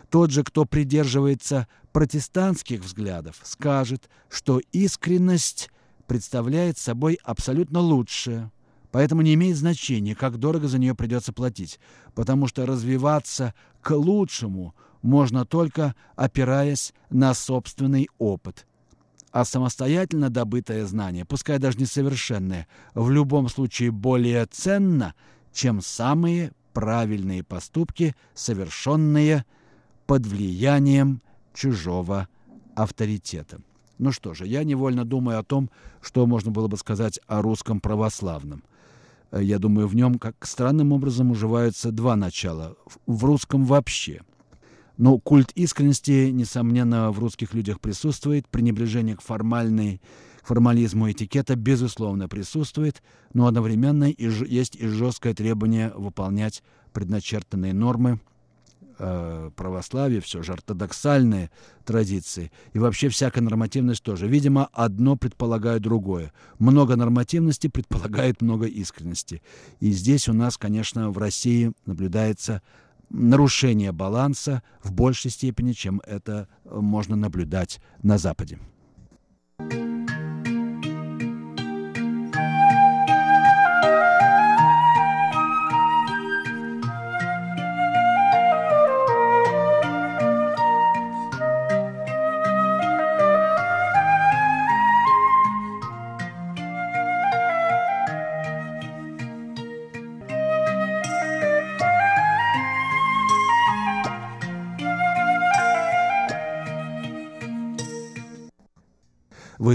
[0.10, 5.70] Тот же, кто придерживается протестантских взглядов, скажет, что искренность
[6.08, 8.52] представляет собой абсолютно лучшее,
[8.92, 11.80] Поэтому не имеет значения, как дорого за нее придется платить,
[12.16, 13.54] потому что развиваться
[13.88, 18.68] к лучшему можно только опираясь на собственный опыт.
[19.32, 25.14] А самостоятельно добытое знание, пускай даже несовершенное, в любом случае более ценно,
[25.54, 29.46] чем самые правильные поступки, совершенные
[30.06, 31.22] под влиянием
[31.54, 32.28] чужого
[32.76, 33.62] авторитета.
[34.00, 35.70] Ну что же, я невольно думаю о том,
[36.02, 38.66] что можно было бы сказать о русском православном–
[39.32, 42.76] я думаю, в нем как странным образом уживаются два начала.
[43.06, 44.22] В русском вообще.
[44.98, 50.02] Но культ искренности, несомненно, в русских людях присутствует, пренебрежение к формальной
[50.44, 56.64] формализму этикета, безусловно, присутствует, но одновременно есть и жесткое требование выполнять
[56.94, 58.20] предначертанные нормы
[59.00, 61.50] э, православие, все же ортодоксальные
[61.86, 62.52] традиции.
[62.74, 64.28] И вообще всякая нормативность тоже.
[64.28, 66.34] Видимо, одно предполагает другое.
[66.60, 69.42] Много нормативности предполагает много искренности.
[69.80, 72.62] И здесь у нас, конечно, в России наблюдается
[73.10, 78.60] нарушение баланса в большей степени, чем это можно наблюдать на Западе.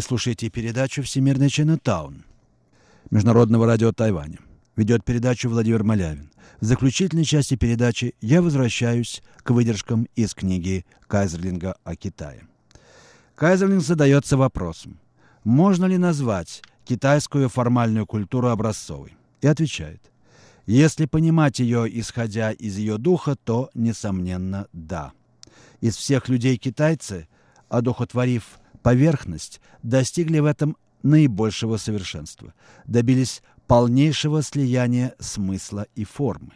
[0.02, 2.24] Слушаете передачу «Всемирный Чайнатаун»
[3.10, 4.38] Международного радио Тайваня.
[4.76, 6.30] Ведет передачу Владимир Малявин.
[6.60, 12.46] В заключительной части передачи я возвращаюсь к выдержкам из книги Кайзерлинга о Китае.
[13.34, 14.98] Кайзерлинг задается вопросом,
[15.44, 19.16] можно ли назвать китайскую формальную культуру образцовой?
[19.40, 20.02] И отвечает,
[20.66, 25.12] если понимать ее, исходя из ее духа, то, несомненно, да.
[25.80, 27.28] Из всех людей китайцы,
[27.68, 32.54] одухотворив поверхность, достигли в этом наибольшего совершенства,
[32.86, 36.52] добились полнейшего слияния смысла и формы.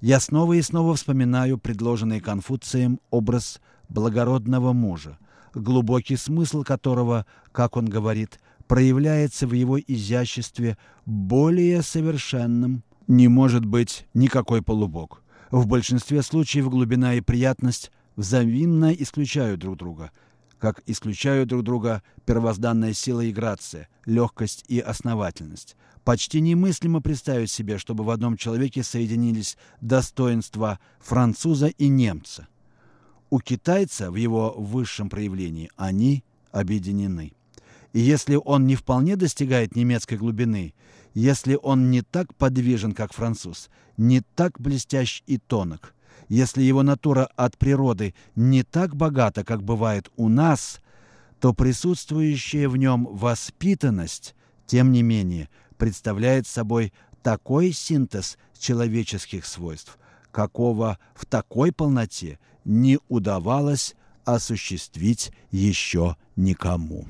[0.00, 5.18] Я снова и снова вспоминаю предложенный Конфуцием образ благородного мужа,
[5.54, 14.06] глубокий смысл которого, как он говорит, проявляется в его изяществе более совершенным, не может быть
[14.14, 15.22] никакой полубог.
[15.50, 20.10] В большинстве случаев глубина и приятность взаимно исключают друг друга–
[20.58, 25.76] как исключают друг друга первозданная сила и грация, легкость и основательность.
[26.04, 32.48] Почти немыслимо представить себе, чтобы в одном человеке соединились достоинства француза и немца.
[33.30, 37.32] У китайца в его высшем проявлении они объединены.
[37.92, 40.74] И если он не вполне достигает немецкой глубины,
[41.14, 45.94] если он не так подвижен, как француз, не так блестящ и тонок–
[46.28, 50.80] если его натура от природы не так богата, как бывает у нас,
[51.40, 54.34] то присутствующая в нем воспитанность,
[54.66, 59.98] тем не менее, представляет собой такой синтез человеческих свойств,
[60.30, 67.06] какого в такой полноте не удавалось осуществить еще никому.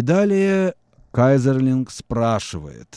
[0.00, 0.76] И далее
[1.12, 2.96] Кайзерлинг спрашивает,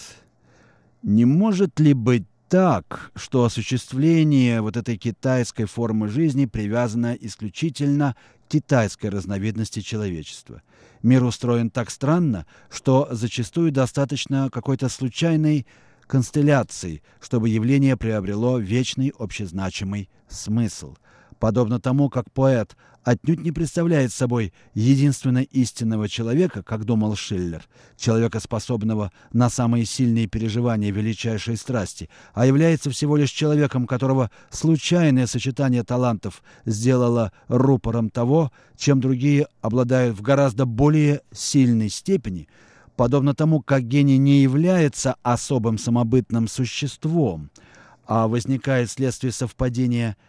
[1.02, 8.16] не может ли быть так, что осуществление вот этой китайской формы жизни привязано исключительно
[8.48, 10.62] к китайской разновидности человечества.
[11.02, 15.68] Мир устроен так странно, что зачастую достаточно какой-то случайной
[16.08, 20.96] констелляции, чтобы явление приобрело вечный общезначимый смысл.
[21.44, 27.66] Подобно тому, как поэт отнюдь не представляет собой единственно истинного человека, как думал Шиллер,
[27.98, 35.28] человека, способного на самые сильные переживания величайшей страсти, а является всего лишь человеком, которого случайное
[35.28, 42.48] сочетание талантов сделало рупором того, чем другие обладают в гораздо более сильной степени,
[42.96, 47.50] подобно тому, как гений не является особым самобытным существом,
[48.08, 50.16] а возникает вследствие совпадения–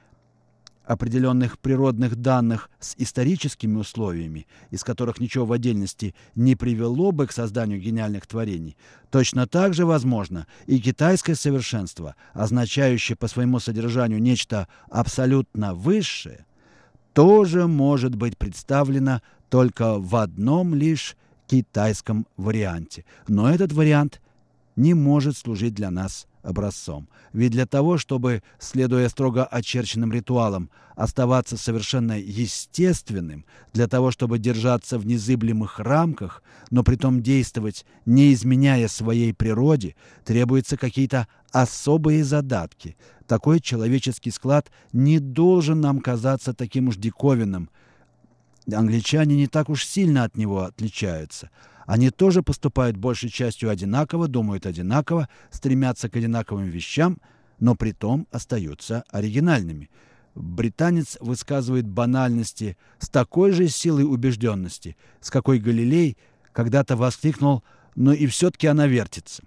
[0.84, 7.32] определенных природных данных с историческими условиями, из которых ничего в отдельности не привело бы к
[7.32, 8.76] созданию гениальных творений,
[9.10, 16.46] точно так же возможно и китайское совершенство, означающее по своему содержанию нечто абсолютно высшее,
[17.12, 21.16] тоже может быть представлено только в одном лишь
[21.46, 23.04] китайском варианте.
[23.28, 24.20] Но этот вариант
[24.76, 27.08] не может служить для нас образцом.
[27.32, 34.98] Ведь для того, чтобы, следуя строго очерченным ритуалам, оставаться совершенно естественным, для того, чтобы держаться
[34.98, 42.96] в незыблемых рамках, но при том действовать, не изменяя своей природе, требуются какие-то особые задатки.
[43.26, 47.70] Такой человеческий склад не должен нам казаться таким уж диковинным.
[48.72, 51.50] Англичане не так уж сильно от него отличаются–
[51.86, 57.18] они тоже поступают большей частью одинаково, думают одинаково, стремятся к одинаковым вещам,
[57.58, 59.90] но при том остаются оригинальными.
[60.34, 66.16] Британец высказывает банальности с такой же силой убежденности, с какой Галилей
[66.52, 67.62] когда-то воскликнул
[67.94, 69.44] «но и все-таки она вертится».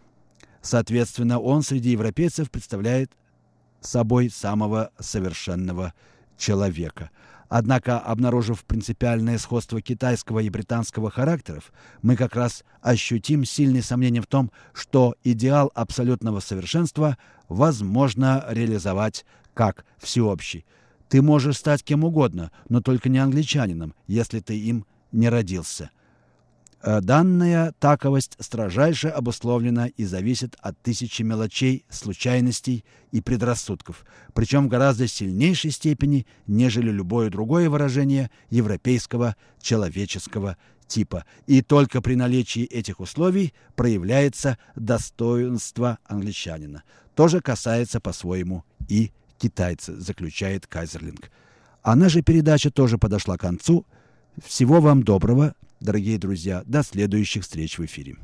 [0.61, 3.11] Соответственно, он среди европейцев представляет
[3.81, 5.93] собой самого совершенного
[6.37, 7.09] человека.
[7.49, 11.71] Однако, обнаружив принципиальное сходство китайского и британского характеров,
[12.01, 17.17] мы как раз ощутим сильные сомнения в том, что идеал абсолютного совершенства
[17.47, 20.65] возможно реализовать как всеобщий.
[21.07, 25.89] Ты можешь стать кем угодно, но только не англичанином, если ты им не родился.
[26.87, 34.69] Э, данная таковость строжайше обусловлена и зависит от тысячи мелочей, случайностей и предрассудков, причем в
[34.69, 40.55] гораздо сильнейшей степени, нежели любое другое выражение европейского человеческого
[40.87, 41.25] типа.
[41.45, 46.83] И только при наличии этих условий проявляется достоинство англичанина.
[47.15, 51.31] То же касается по-своему и китайца, заключает Кайзерлинг.
[51.81, 53.85] А наша передача тоже подошла к концу.
[54.41, 56.63] Всего вам доброго, дорогие друзья.
[56.65, 58.17] До следующих встреч в эфире.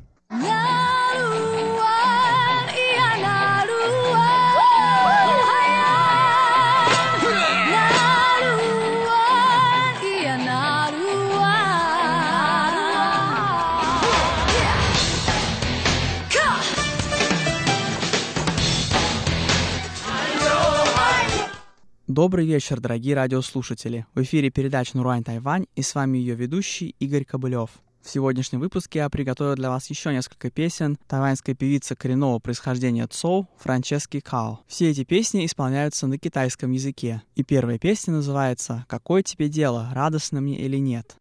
[22.14, 24.06] Добрый вечер, дорогие радиослушатели.
[24.14, 27.70] В эфире передача Нурайн Тайвань и с вами ее ведущий Игорь Кобылев.
[28.02, 33.48] В сегодняшнем выпуске я приготовил для вас еще несколько песен тайваньской певицы коренного происхождения Цоу
[33.58, 34.60] Франчески Као.
[34.68, 37.20] Все эти песни исполняются на китайском языке.
[37.34, 41.16] И первая песня называется «Какое тебе дело, радостно мне или нет?».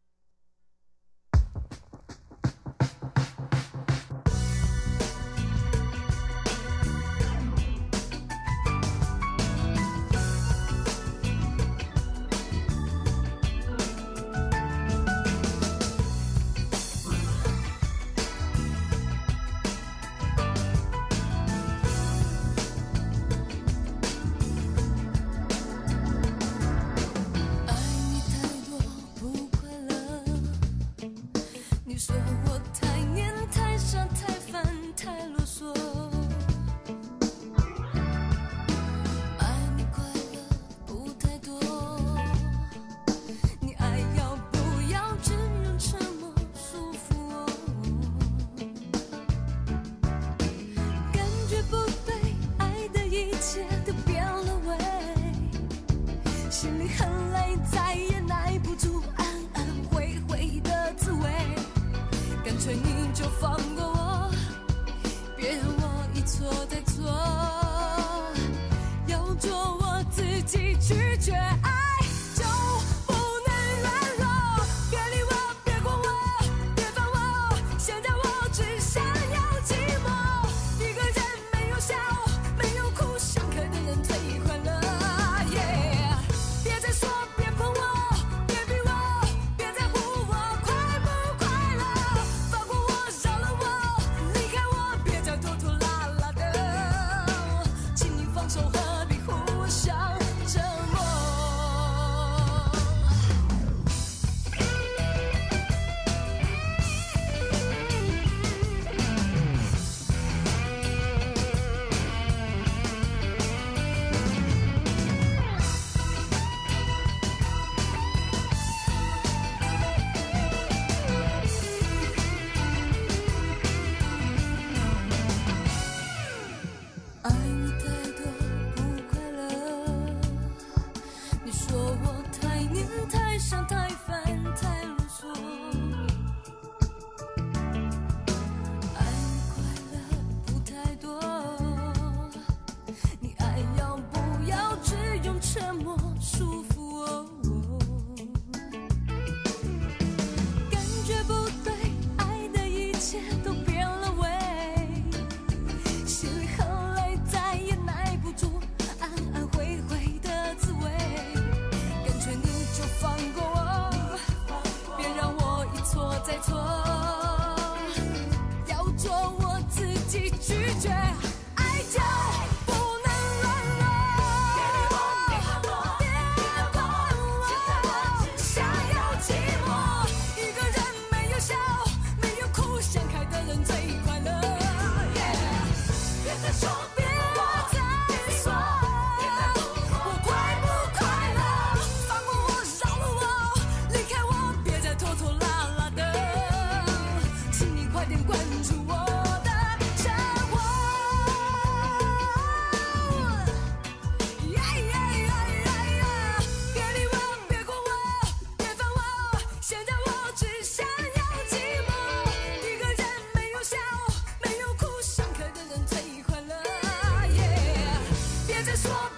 [218.84, 219.13] Stop.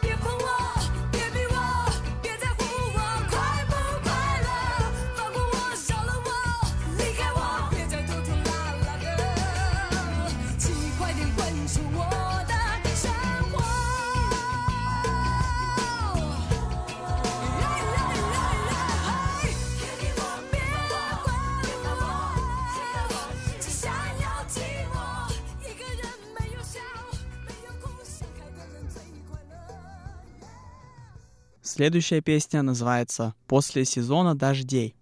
[31.75, 34.95] Следующая песня называется «После сезона дождей».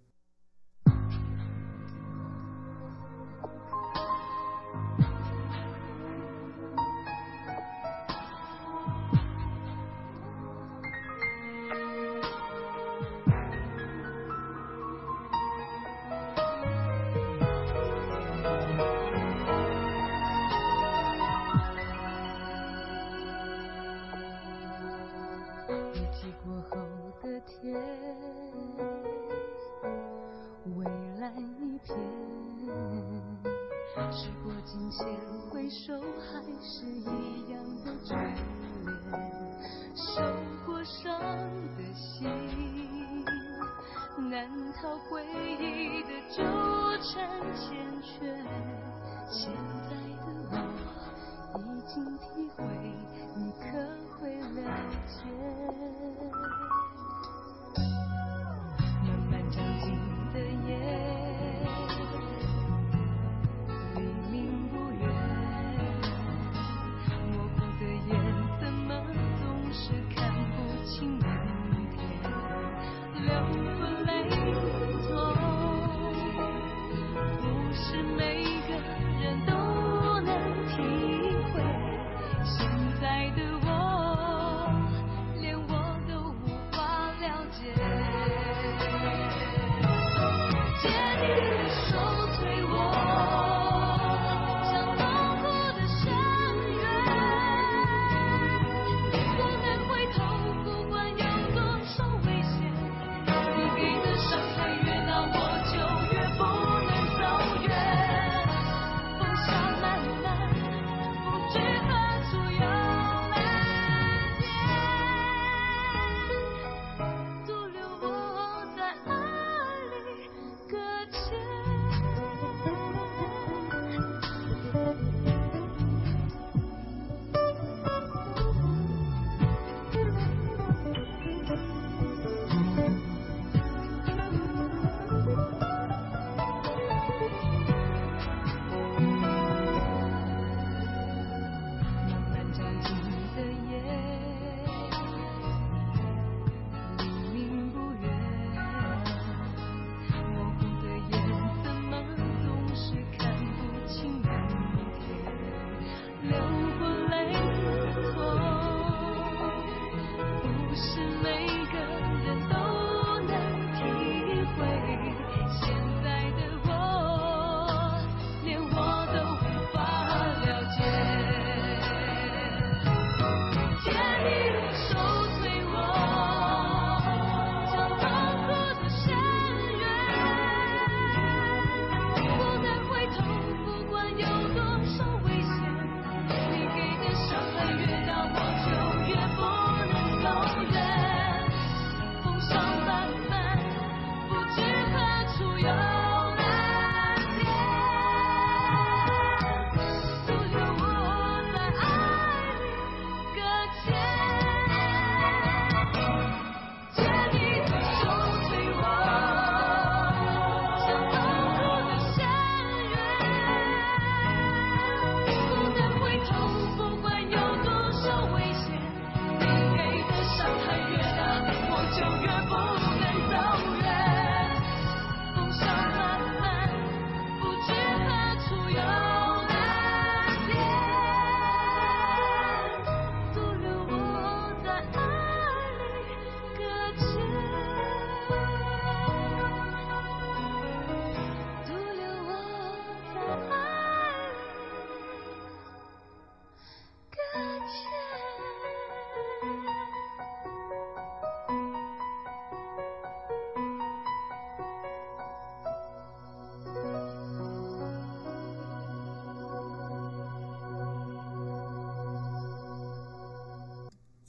[55.06, 56.43] 间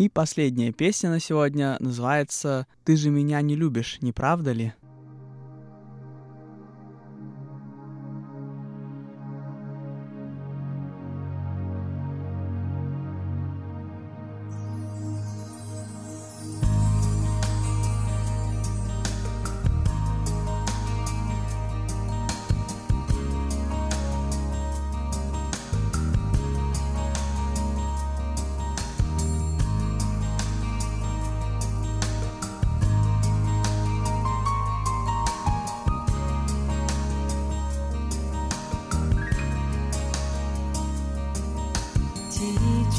[0.05, 4.71] И последняя песня на сегодня называется «Ты же меня не любишь, не правда ли?»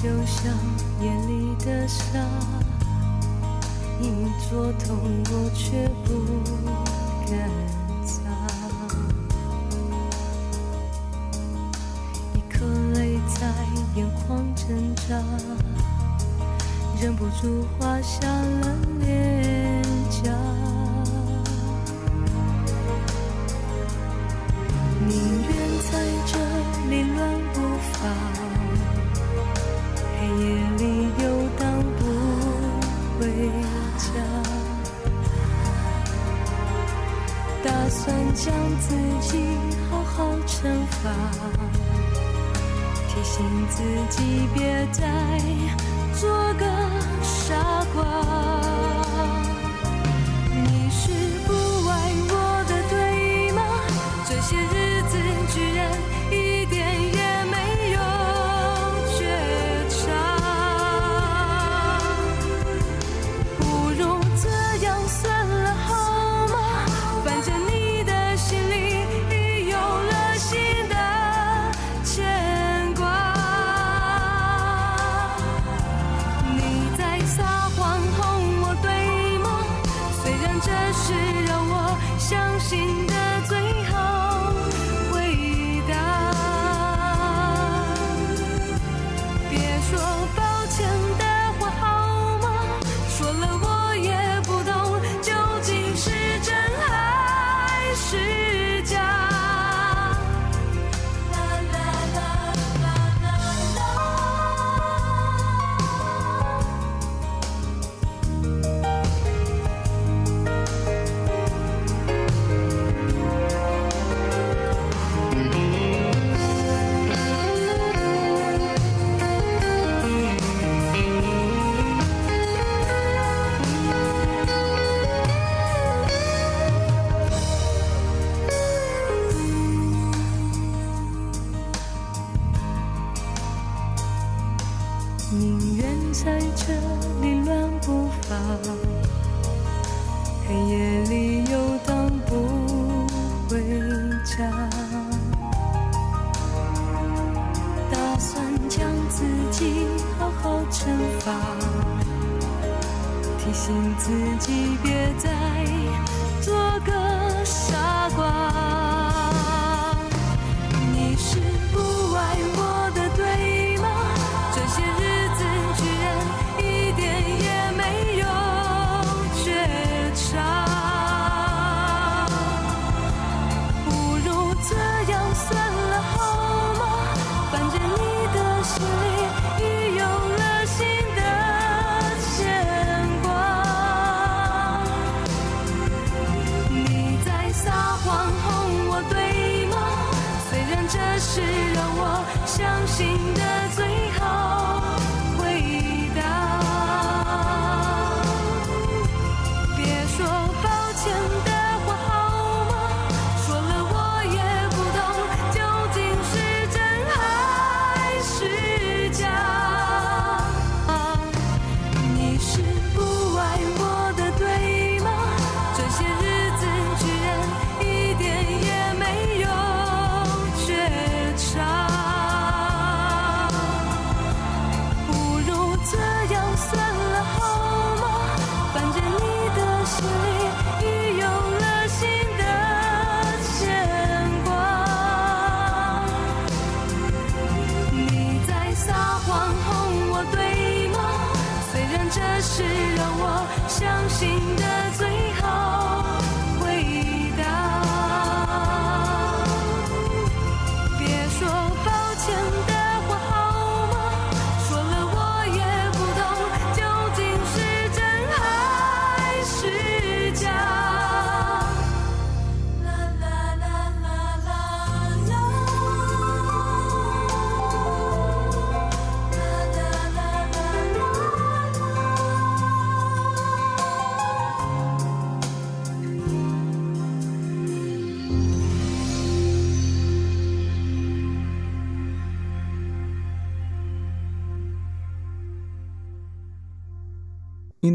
[0.02, 0.52] 就像
[1.00, 2.04] 夜里的沙
[4.02, 4.98] 隐隐作痛
[5.32, 6.10] 我却不
[7.30, 7.85] 敢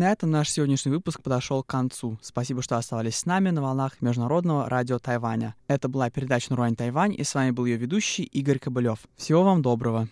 [0.02, 2.18] на этом наш сегодняшний выпуск подошел к концу.
[2.24, 5.54] Спасибо, что оставались с нами на волнах Международного радио Тайваня.
[5.68, 8.98] Это была передача «Нурань Тайвань», и с вами был ее ведущий Игорь Кобылев.
[9.16, 10.08] Всего вам доброго!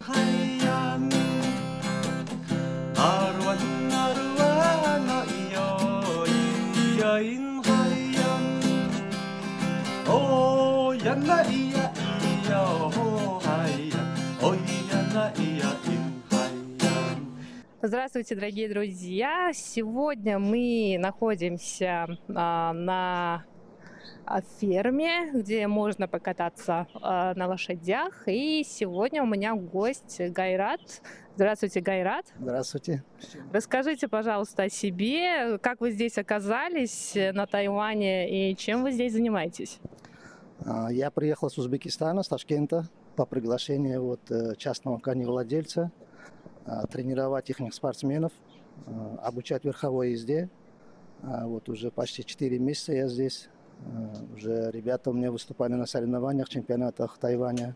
[10.11, 11.68] Oh, yeah,
[17.81, 19.51] Здравствуйте, дорогие друзья!
[19.53, 23.45] Сегодня мы находимся а, на
[24.25, 28.23] а, ферме, где можно покататься а, на лошадях.
[28.27, 30.81] И сегодня у меня гость Гайрат.
[31.35, 32.25] Здравствуйте, Гайрат.
[32.37, 33.01] Здравствуйте.
[33.53, 39.13] Расскажите, пожалуйста, о себе, как вы здесь оказались э, на Тайване и чем вы здесь
[39.13, 39.79] занимаетесь?
[40.65, 45.93] А, Я приехал с Узбекистана, с Ташкента, по приглашению вот э, частного коневладельца,
[46.91, 48.31] тренировать их спортсменов,
[48.85, 50.49] а, обучать верховой езде.
[51.21, 53.49] А, Вот уже почти 4 месяца я здесь.
[53.85, 57.75] А, Уже ребята у меня выступали на соревнованиях, чемпионатах Тайваня,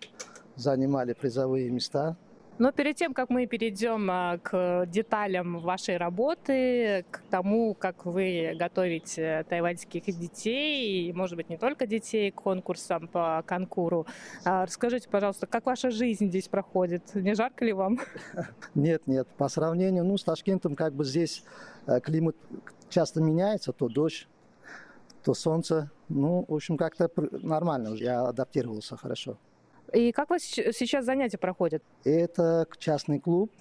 [0.55, 2.17] занимали призовые места.
[2.59, 8.55] Но перед тем, как мы перейдем а, к деталям вашей работы, к тому, как вы
[8.55, 14.05] готовите тайваньских детей, и, может быть, не только детей, к конкурсам по конкуру,
[14.45, 17.15] а, расскажите, пожалуйста, как ваша жизнь здесь проходит?
[17.15, 17.99] Не жарко ли вам?
[18.75, 21.43] Нет, нет, по сравнению ну, с Ташкентом, как бы здесь
[21.87, 22.35] э, климат
[22.89, 24.27] часто меняется, то дождь,
[25.23, 25.89] то солнце.
[26.09, 27.09] Ну, в общем, как-то
[27.41, 29.37] нормально я адаптировался хорошо.
[29.93, 31.83] И как у вас сейчас занятия проходят?
[32.03, 33.51] Это частный клуб,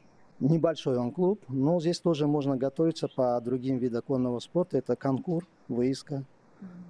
[0.41, 4.79] небольшой он клуб, но здесь тоже можно готовиться по другим видам конного спорта.
[4.79, 6.25] Это конкур, выиска.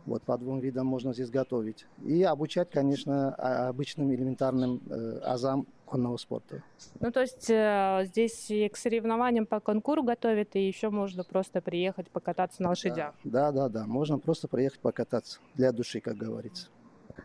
[0.04, 1.86] Вот по двум видам можно здесь готовить.
[2.04, 3.34] И обучать, конечно,
[3.68, 6.62] обычным элементарным э, азам конного спорта.
[7.00, 11.62] Ну, то есть э, здесь и к соревнованиям по конкуру готовят, и еще можно просто
[11.62, 13.14] приехать покататься на лошадях.
[13.24, 13.86] Да, да, да.
[13.86, 16.68] Можно просто приехать покататься для души, как говорится.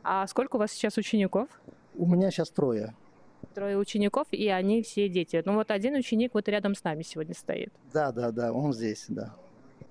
[0.03, 1.49] А сколько у вас сейчас учеников?
[1.97, 2.93] У меня сейчас трое.
[3.53, 5.41] Трое учеников, и они все дети.
[5.45, 7.73] Ну, вот один ученик вот рядом с нами сегодня стоит.
[7.91, 9.35] Да, да, да, он здесь, да.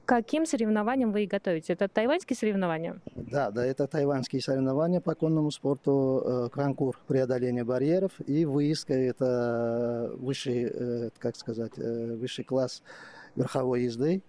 [0.04, 1.72] Каким соревнованиям вы готовите?
[1.72, 3.00] Это тайваньские соревнования?
[3.16, 10.12] Да, да, это тайваньские соревнования по конному спорту, э, конкур преодоления барьеров и выиска, это
[10.16, 12.84] высший, э, как сказать, э, высший класс
[13.34, 14.22] верховой езды.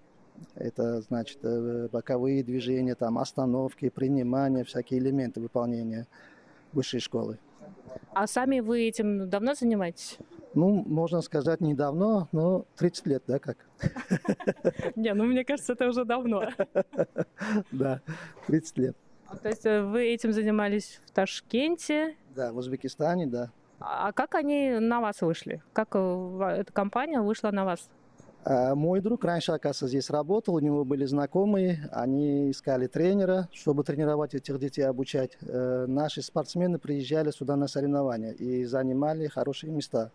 [0.55, 6.07] Это значит э, боковые движения, там остановки, принимания, всякие элементы выполнения
[6.73, 7.37] высшей школы.
[8.13, 10.17] А сами вы этим давно занимаетесь?
[10.53, 13.57] Ну, можно сказать, недавно, но 30 лет, да, как?
[14.95, 16.49] Не, ну мне кажется, это уже давно.
[17.71, 18.01] Да,
[18.47, 18.97] 30 лет.
[19.43, 23.51] То есть э, вы этим занимались в Ташкенте, Да, в Узбекистане, да.
[23.79, 25.61] а как они на вас вышли?
[25.73, 27.89] Как э, эта компания вышла на вас?
[28.43, 33.83] А Мой друг раньше, оказывается, здесь работал, у него были знакомые, они искали тренера, чтобы
[33.83, 35.37] тренировать этих детей, обучать.
[35.41, 40.11] Э, Наши спортсмены приезжали сюда на соревнования и занимали хорошие места.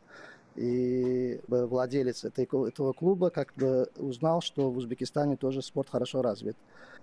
[0.57, 6.57] И э, владелец этого клуба как бы узнал, что в Узбекистане тоже спорт хорошо развит.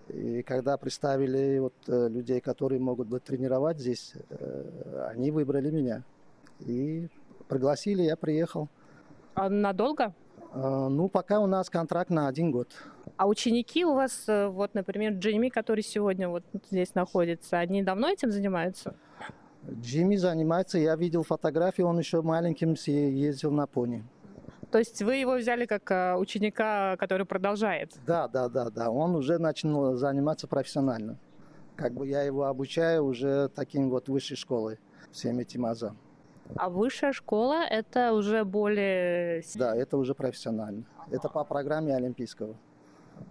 [0.07, 4.13] И когда представили вот э, людей, которые могут бы тренировать здесь,
[5.09, 6.03] они выбрали меня.
[6.61, 7.07] И
[7.47, 8.67] пригласили, я приехал.
[9.35, 10.13] А надолго?
[10.53, 12.69] Э, Ну, пока у нас контракт на один год.
[13.17, 18.09] А ученики у вас, э, вот, например, Джейми, который сегодня вот здесь находится, они давно
[18.09, 18.95] этим занимаются?
[19.69, 24.03] Джимми занимается, я видел фотографии, он еще маленьким ездил на пони.
[24.71, 27.91] То есть вы его взяли как э, ученика, который продолжает?
[28.05, 31.17] Да, да, да, да, он уже начал заниматься профессионально.
[31.75, 34.79] Как бы я его обучаю уже таким вот высшей школой,
[35.11, 35.97] всем этим азам.
[36.55, 40.83] А высшая школа– это уже более Да, это уже профессионально.
[41.11, 42.55] Это по программе олимпийского.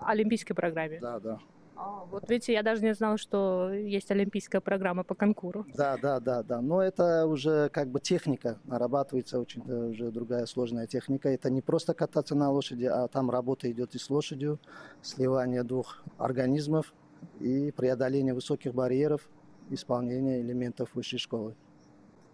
[0.00, 0.98] олимпийской программе.
[1.00, 1.38] Да, да.
[1.80, 5.64] А, вот видите, я даже не знала, что есть олимпийская программа по конкуру.
[5.74, 6.60] Да, да, да, да.
[6.60, 11.28] Но это уже как бы техника, нарабатывается очень э, уже другая сложная техника.
[11.28, 14.58] Это не просто кататься на лошади, а там работа идет и с лошадью,
[15.02, 16.92] сливание двух организмов
[17.38, 19.28] и преодоление высоких барьеров,
[19.70, 21.54] исполнение элементов высшей школы.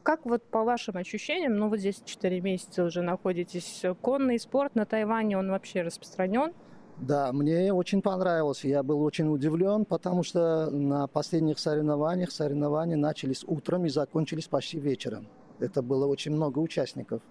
[0.04, 4.84] Как вот по вашим ощущениям, ну вот здесь 4 месяца уже находитесь, конный спорт на
[4.84, 6.52] Тайване, он вообще распространен?
[6.98, 8.64] Да, мне очень понравилось.
[8.64, 14.78] Я был очень удивлен, потому что на последних соревнованиях соревнования начались утром и закончились почти
[14.78, 15.26] вечером.
[15.58, 17.22] Это было очень много участников.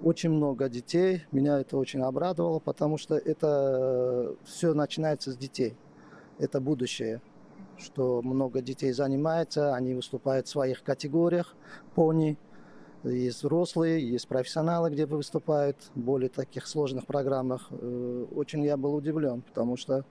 [0.00, 1.24] Очень много детей.
[1.32, 5.76] Меня это очень обрадовало, потому что это все начинается с детей.
[6.38, 7.20] Это будущее.
[7.78, 11.54] Что много детей занимается, они выступают в своих категориях,
[11.94, 12.36] пони,
[13.04, 17.68] есть взрослые, есть профессионалы, где выступают в более таких сложных программах.
[17.70, 20.04] Э, Очень я был удивлен, потому что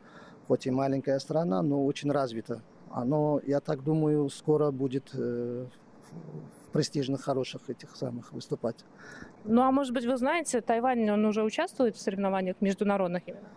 [0.47, 2.61] хоть и маленькая страна, но очень развита.
[2.89, 5.65] Оно, я так думаю, скоро будет э,
[6.11, 8.78] в престижных, хороших этих самых выступать.
[9.43, 13.49] Ну а может быть вы знаете, Тайвань, он уже участвует в соревнованиях международных именно?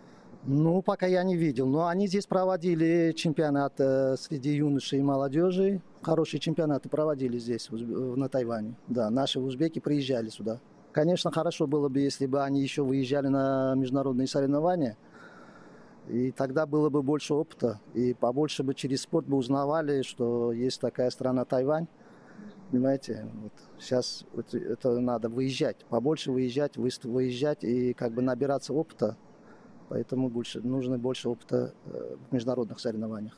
[0.43, 1.67] Ну, пока я не видел.
[1.67, 5.81] Но они здесь проводили чемпионат э, среди юношей и молодежи.
[6.01, 8.75] Хорошие чемпионаты проводили здесь, на Тайване.
[8.87, 10.59] Да, наши узбеки приезжали сюда.
[10.91, 14.97] Конечно, хорошо было бы, если бы они еще выезжали на международные соревнования.
[16.09, 17.79] И тогда было бы больше опыта.
[17.93, 21.87] И побольше бы через спорт бы узнавали, что есть такая страна Тайвань.
[22.71, 29.17] Понимаете, вот сейчас это надо выезжать, побольше выезжать, выезжать и как бы набираться опыта.
[29.91, 33.37] Поэтому больше, нужно больше опыта э, в международных соревнованиях.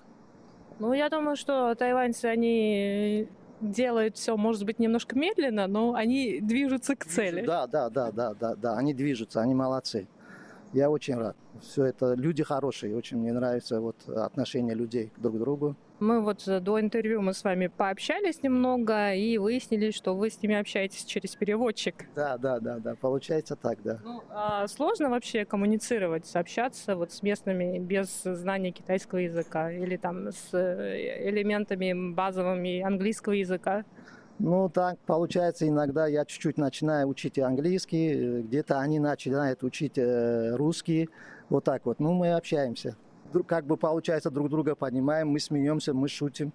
[0.77, 3.27] Ну, я думаю, что тайваньцы, они
[3.59, 7.43] делают все, может быть, немножко медленно, но они движутся к цели.
[7.43, 10.07] Да, да, да, да, да, да, они движутся, они молодцы.
[10.73, 11.35] Я очень рад.
[11.59, 15.75] Все это люди хорошие, очень мне нравится вот отношение людей друг к другу.
[16.03, 20.41] Мы вот э, до интервью мы с вами пообщались немного и выяснили, что вы с
[20.41, 21.95] ними общаетесь через переводчик.
[22.13, 23.99] Да, да, да, да, получается так, да.
[24.03, 30.27] Ну, а сложно вообще коммуницировать, общаться вот с местными без знания китайского языка или там
[30.27, 33.85] с э, элементами базовыми английского языка?
[34.39, 41.09] Ну, так получается иногда я чуть-чуть начинаю учить английский, э, где-то они начинают учить русский,
[41.47, 42.01] вот так вот.
[42.01, 42.97] Ну, мы общаемся.
[43.47, 46.51] Как бы получается, друг друга понимаем, мы смеемся, мы шутим.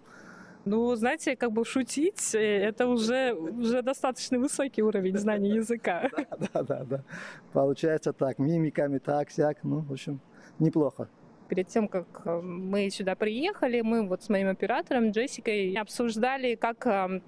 [0.65, 6.11] Ну, знаете, как бы шутить, э, это уже, уже достаточно высокий уровень знания языка.
[6.53, 7.05] Да, да, да.
[7.53, 10.21] Получается так, мимиками так, сяк, ну, в общем,
[10.59, 11.09] неплохо.
[11.49, 16.87] Перед тем, как э, мы сюда приехали, мы вот с моим оператором Джессикой обсуждали, как
[16.87, 17.21] э,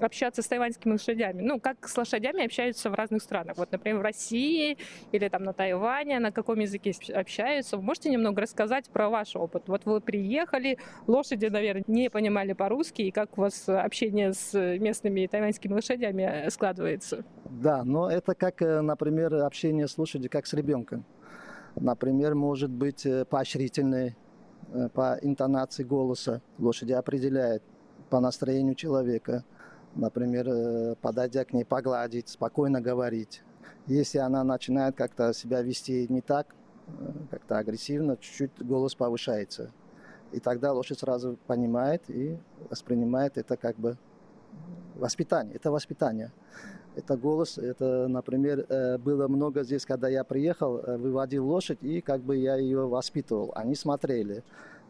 [0.00, 1.42] общаться с тайваньскими лошадями.
[1.42, 3.56] Ну, как с лошадями общаются в разных странах.
[3.58, 4.78] Вот, например, в России
[5.12, 7.76] или там на Тайване, на каком языке общаются.
[7.76, 9.64] Вы можете немного рассказать про ваш опыт?
[9.66, 15.26] Вот вы приехали, лошади, наверное, не понимали по-русски, и как у вас общение с местными
[15.26, 17.24] тайваньскими лошадями э, складывается?
[17.44, 21.04] Да, но это как, э, например, общение с лошадью, как с ребенком.
[21.80, 24.16] Например, может быть э, поощрительный
[24.72, 26.42] э, по интонации голоса.
[26.58, 27.62] Лошади определяет
[28.10, 29.44] по настроению человека.
[29.94, 33.42] Например, э, подойдя к ней, погладить, спокойно говорить.
[33.86, 36.54] Если она начинает как-то себя вести не так,
[37.30, 39.70] как-то агрессивно, чуть-чуть голос повышается.
[40.32, 42.38] И тогда лошадь сразу понимает и
[42.70, 43.96] воспринимает это как бы
[44.96, 45.54] воспитание.
[45.54, 46.32] Это воспитание.
[46.98, 52.00] Это голос, это, например, э, было много здесь, когда я приехал, э, выводил лошадь, и
[52.00, 53.52] как бы я ее воспитывал.
[53.54, 54.42] Они смотрели.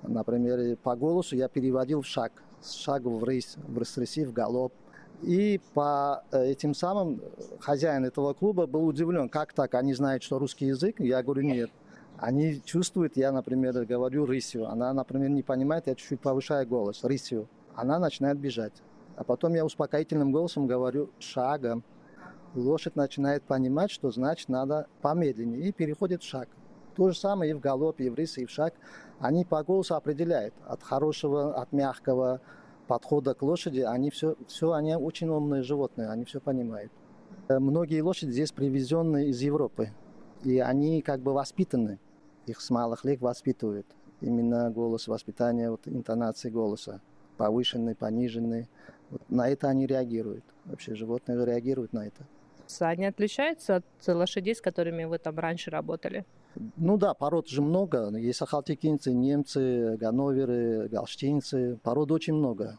[0.03, 2.33] Например, по голосу я переводил в шаг,
[2.63, 4.73] с шагу в рысь, в рысь, в галоп.
[5.21, 7.21] И по э, этим самым
[7.61, 11.01] хозяин этого клуба был удивлен, как так, они знают, что русский язык?
[11.01, 11.71] Я говорю, нет.
[12.17, 14.67] Они чувствуют, я, например, говорю рысью.
[14.67, 17.49] Она, например, не понимает, я чуть-чуть повышаю голос, рысью.
[17.75, 18.83] Она начинает бежать.
[19.17, 21.85] А потом я успокоительным голосом говорю шагом.
[22.55, 26.49] Лошадь начинает понимать, что значит надо помедленнее и переходит в шаг.
[26.97, 28.75] То же самое и в галопе, и в рысе, и в шаг.
[29.21, 32.41] Они по голосу определяют от хорошего, от мягкого
[32.87, 33.81] подхода к лошади.
[33.81, 36.91] Они все, все, они очень умные животные, они все понимают.
[37.49, 39.91] Э, Многие лошади здесь привезенные из Европы.
[40.43, 41.99] И они как бы воспитаны.
[42.47, 43.87] Их с малых лет воспитывают.
[44.21, 47.01] Именно голос воспитания, вот интонации голоса.
[47.37, 48.69] Повышенный, пониженный.
[49.11, 50.45] Вот на это они реагируют.
[50.65, 52.27] Вообще животные реагируют на это.
[52.81, 56.25] Они отличаются от лошадей, с которыми вы там раньше работали?
[56.77, 58.09] Ну да, пород же много.
[58.17, 61.79] Есть ахалтекинцы, немцы, ганноверы, галштинцы.
[61.83, 62.79] Пород очень много.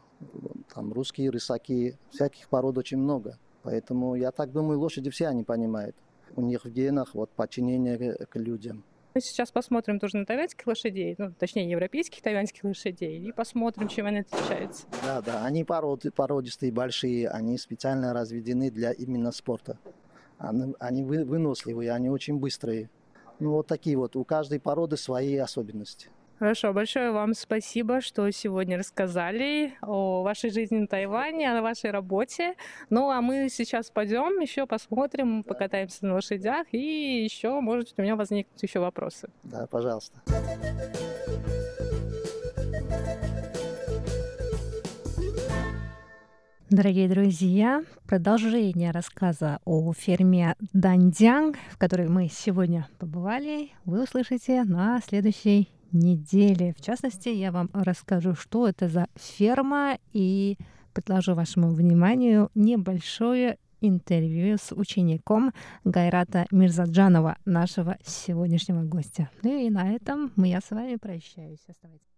[0.74, 3.38] Там русские, рысаки, всяких пород очень много.
[3.62, 5.96] Поэтому я так думаю, лошади все они понимают.
[6.36, 8.84] У них в генах вот подчинение к людям.
[9.12, 14.06] Мы сейчас посмотрим тоже на тайваньских лошадей, ну, точнее, европейских тайваньских лошадей, и посмотрим, чем
[14.06, 14.86] они отличаются.
[15.02, 19.78] Да, да, они породы, породистые, большие, они специально разведены для именно спорта.
[20.38, 22.88] Они, они вы- выносливые, они очень быстрые.
[23.40, 26.08] Ну вот такие вот, у каждой породы свои особенности.
[26.40, 32.54] Хорошо, большое вам спасибо, что сегодня рассказали о вашей жизни на Тайване, о вашей работе.
[32.88, 38.16] Ну, а мы сейчас пойдем, еще посмотрим, покатаемся на лошадях, и еще, может, у меня
[38.16, 39.28] возникнут еще вопросы.
[39.42, 40.18] Да, пожалуйста.
[46.70, 55.02] Дорогие друзья, продолжение рассказа о ферме Даньдянг, в которой мы сегодня побывали, вы услышите на
[55.06, 56.74] следующей неделе.
[56.76, 60.56] В частности, я вам расскажу, что это за ферма и
[60.92, 65.52] предложу вашему вниманию небольшое интервью с учеником
[65.84, 69.30] Гайрата Мирзаджанова, нашего сегодняшнего гостя.
[69.42, 71.60] Ну и на этом я с вами прощаюсь.
[71.68, 72.09] Оставайтесь.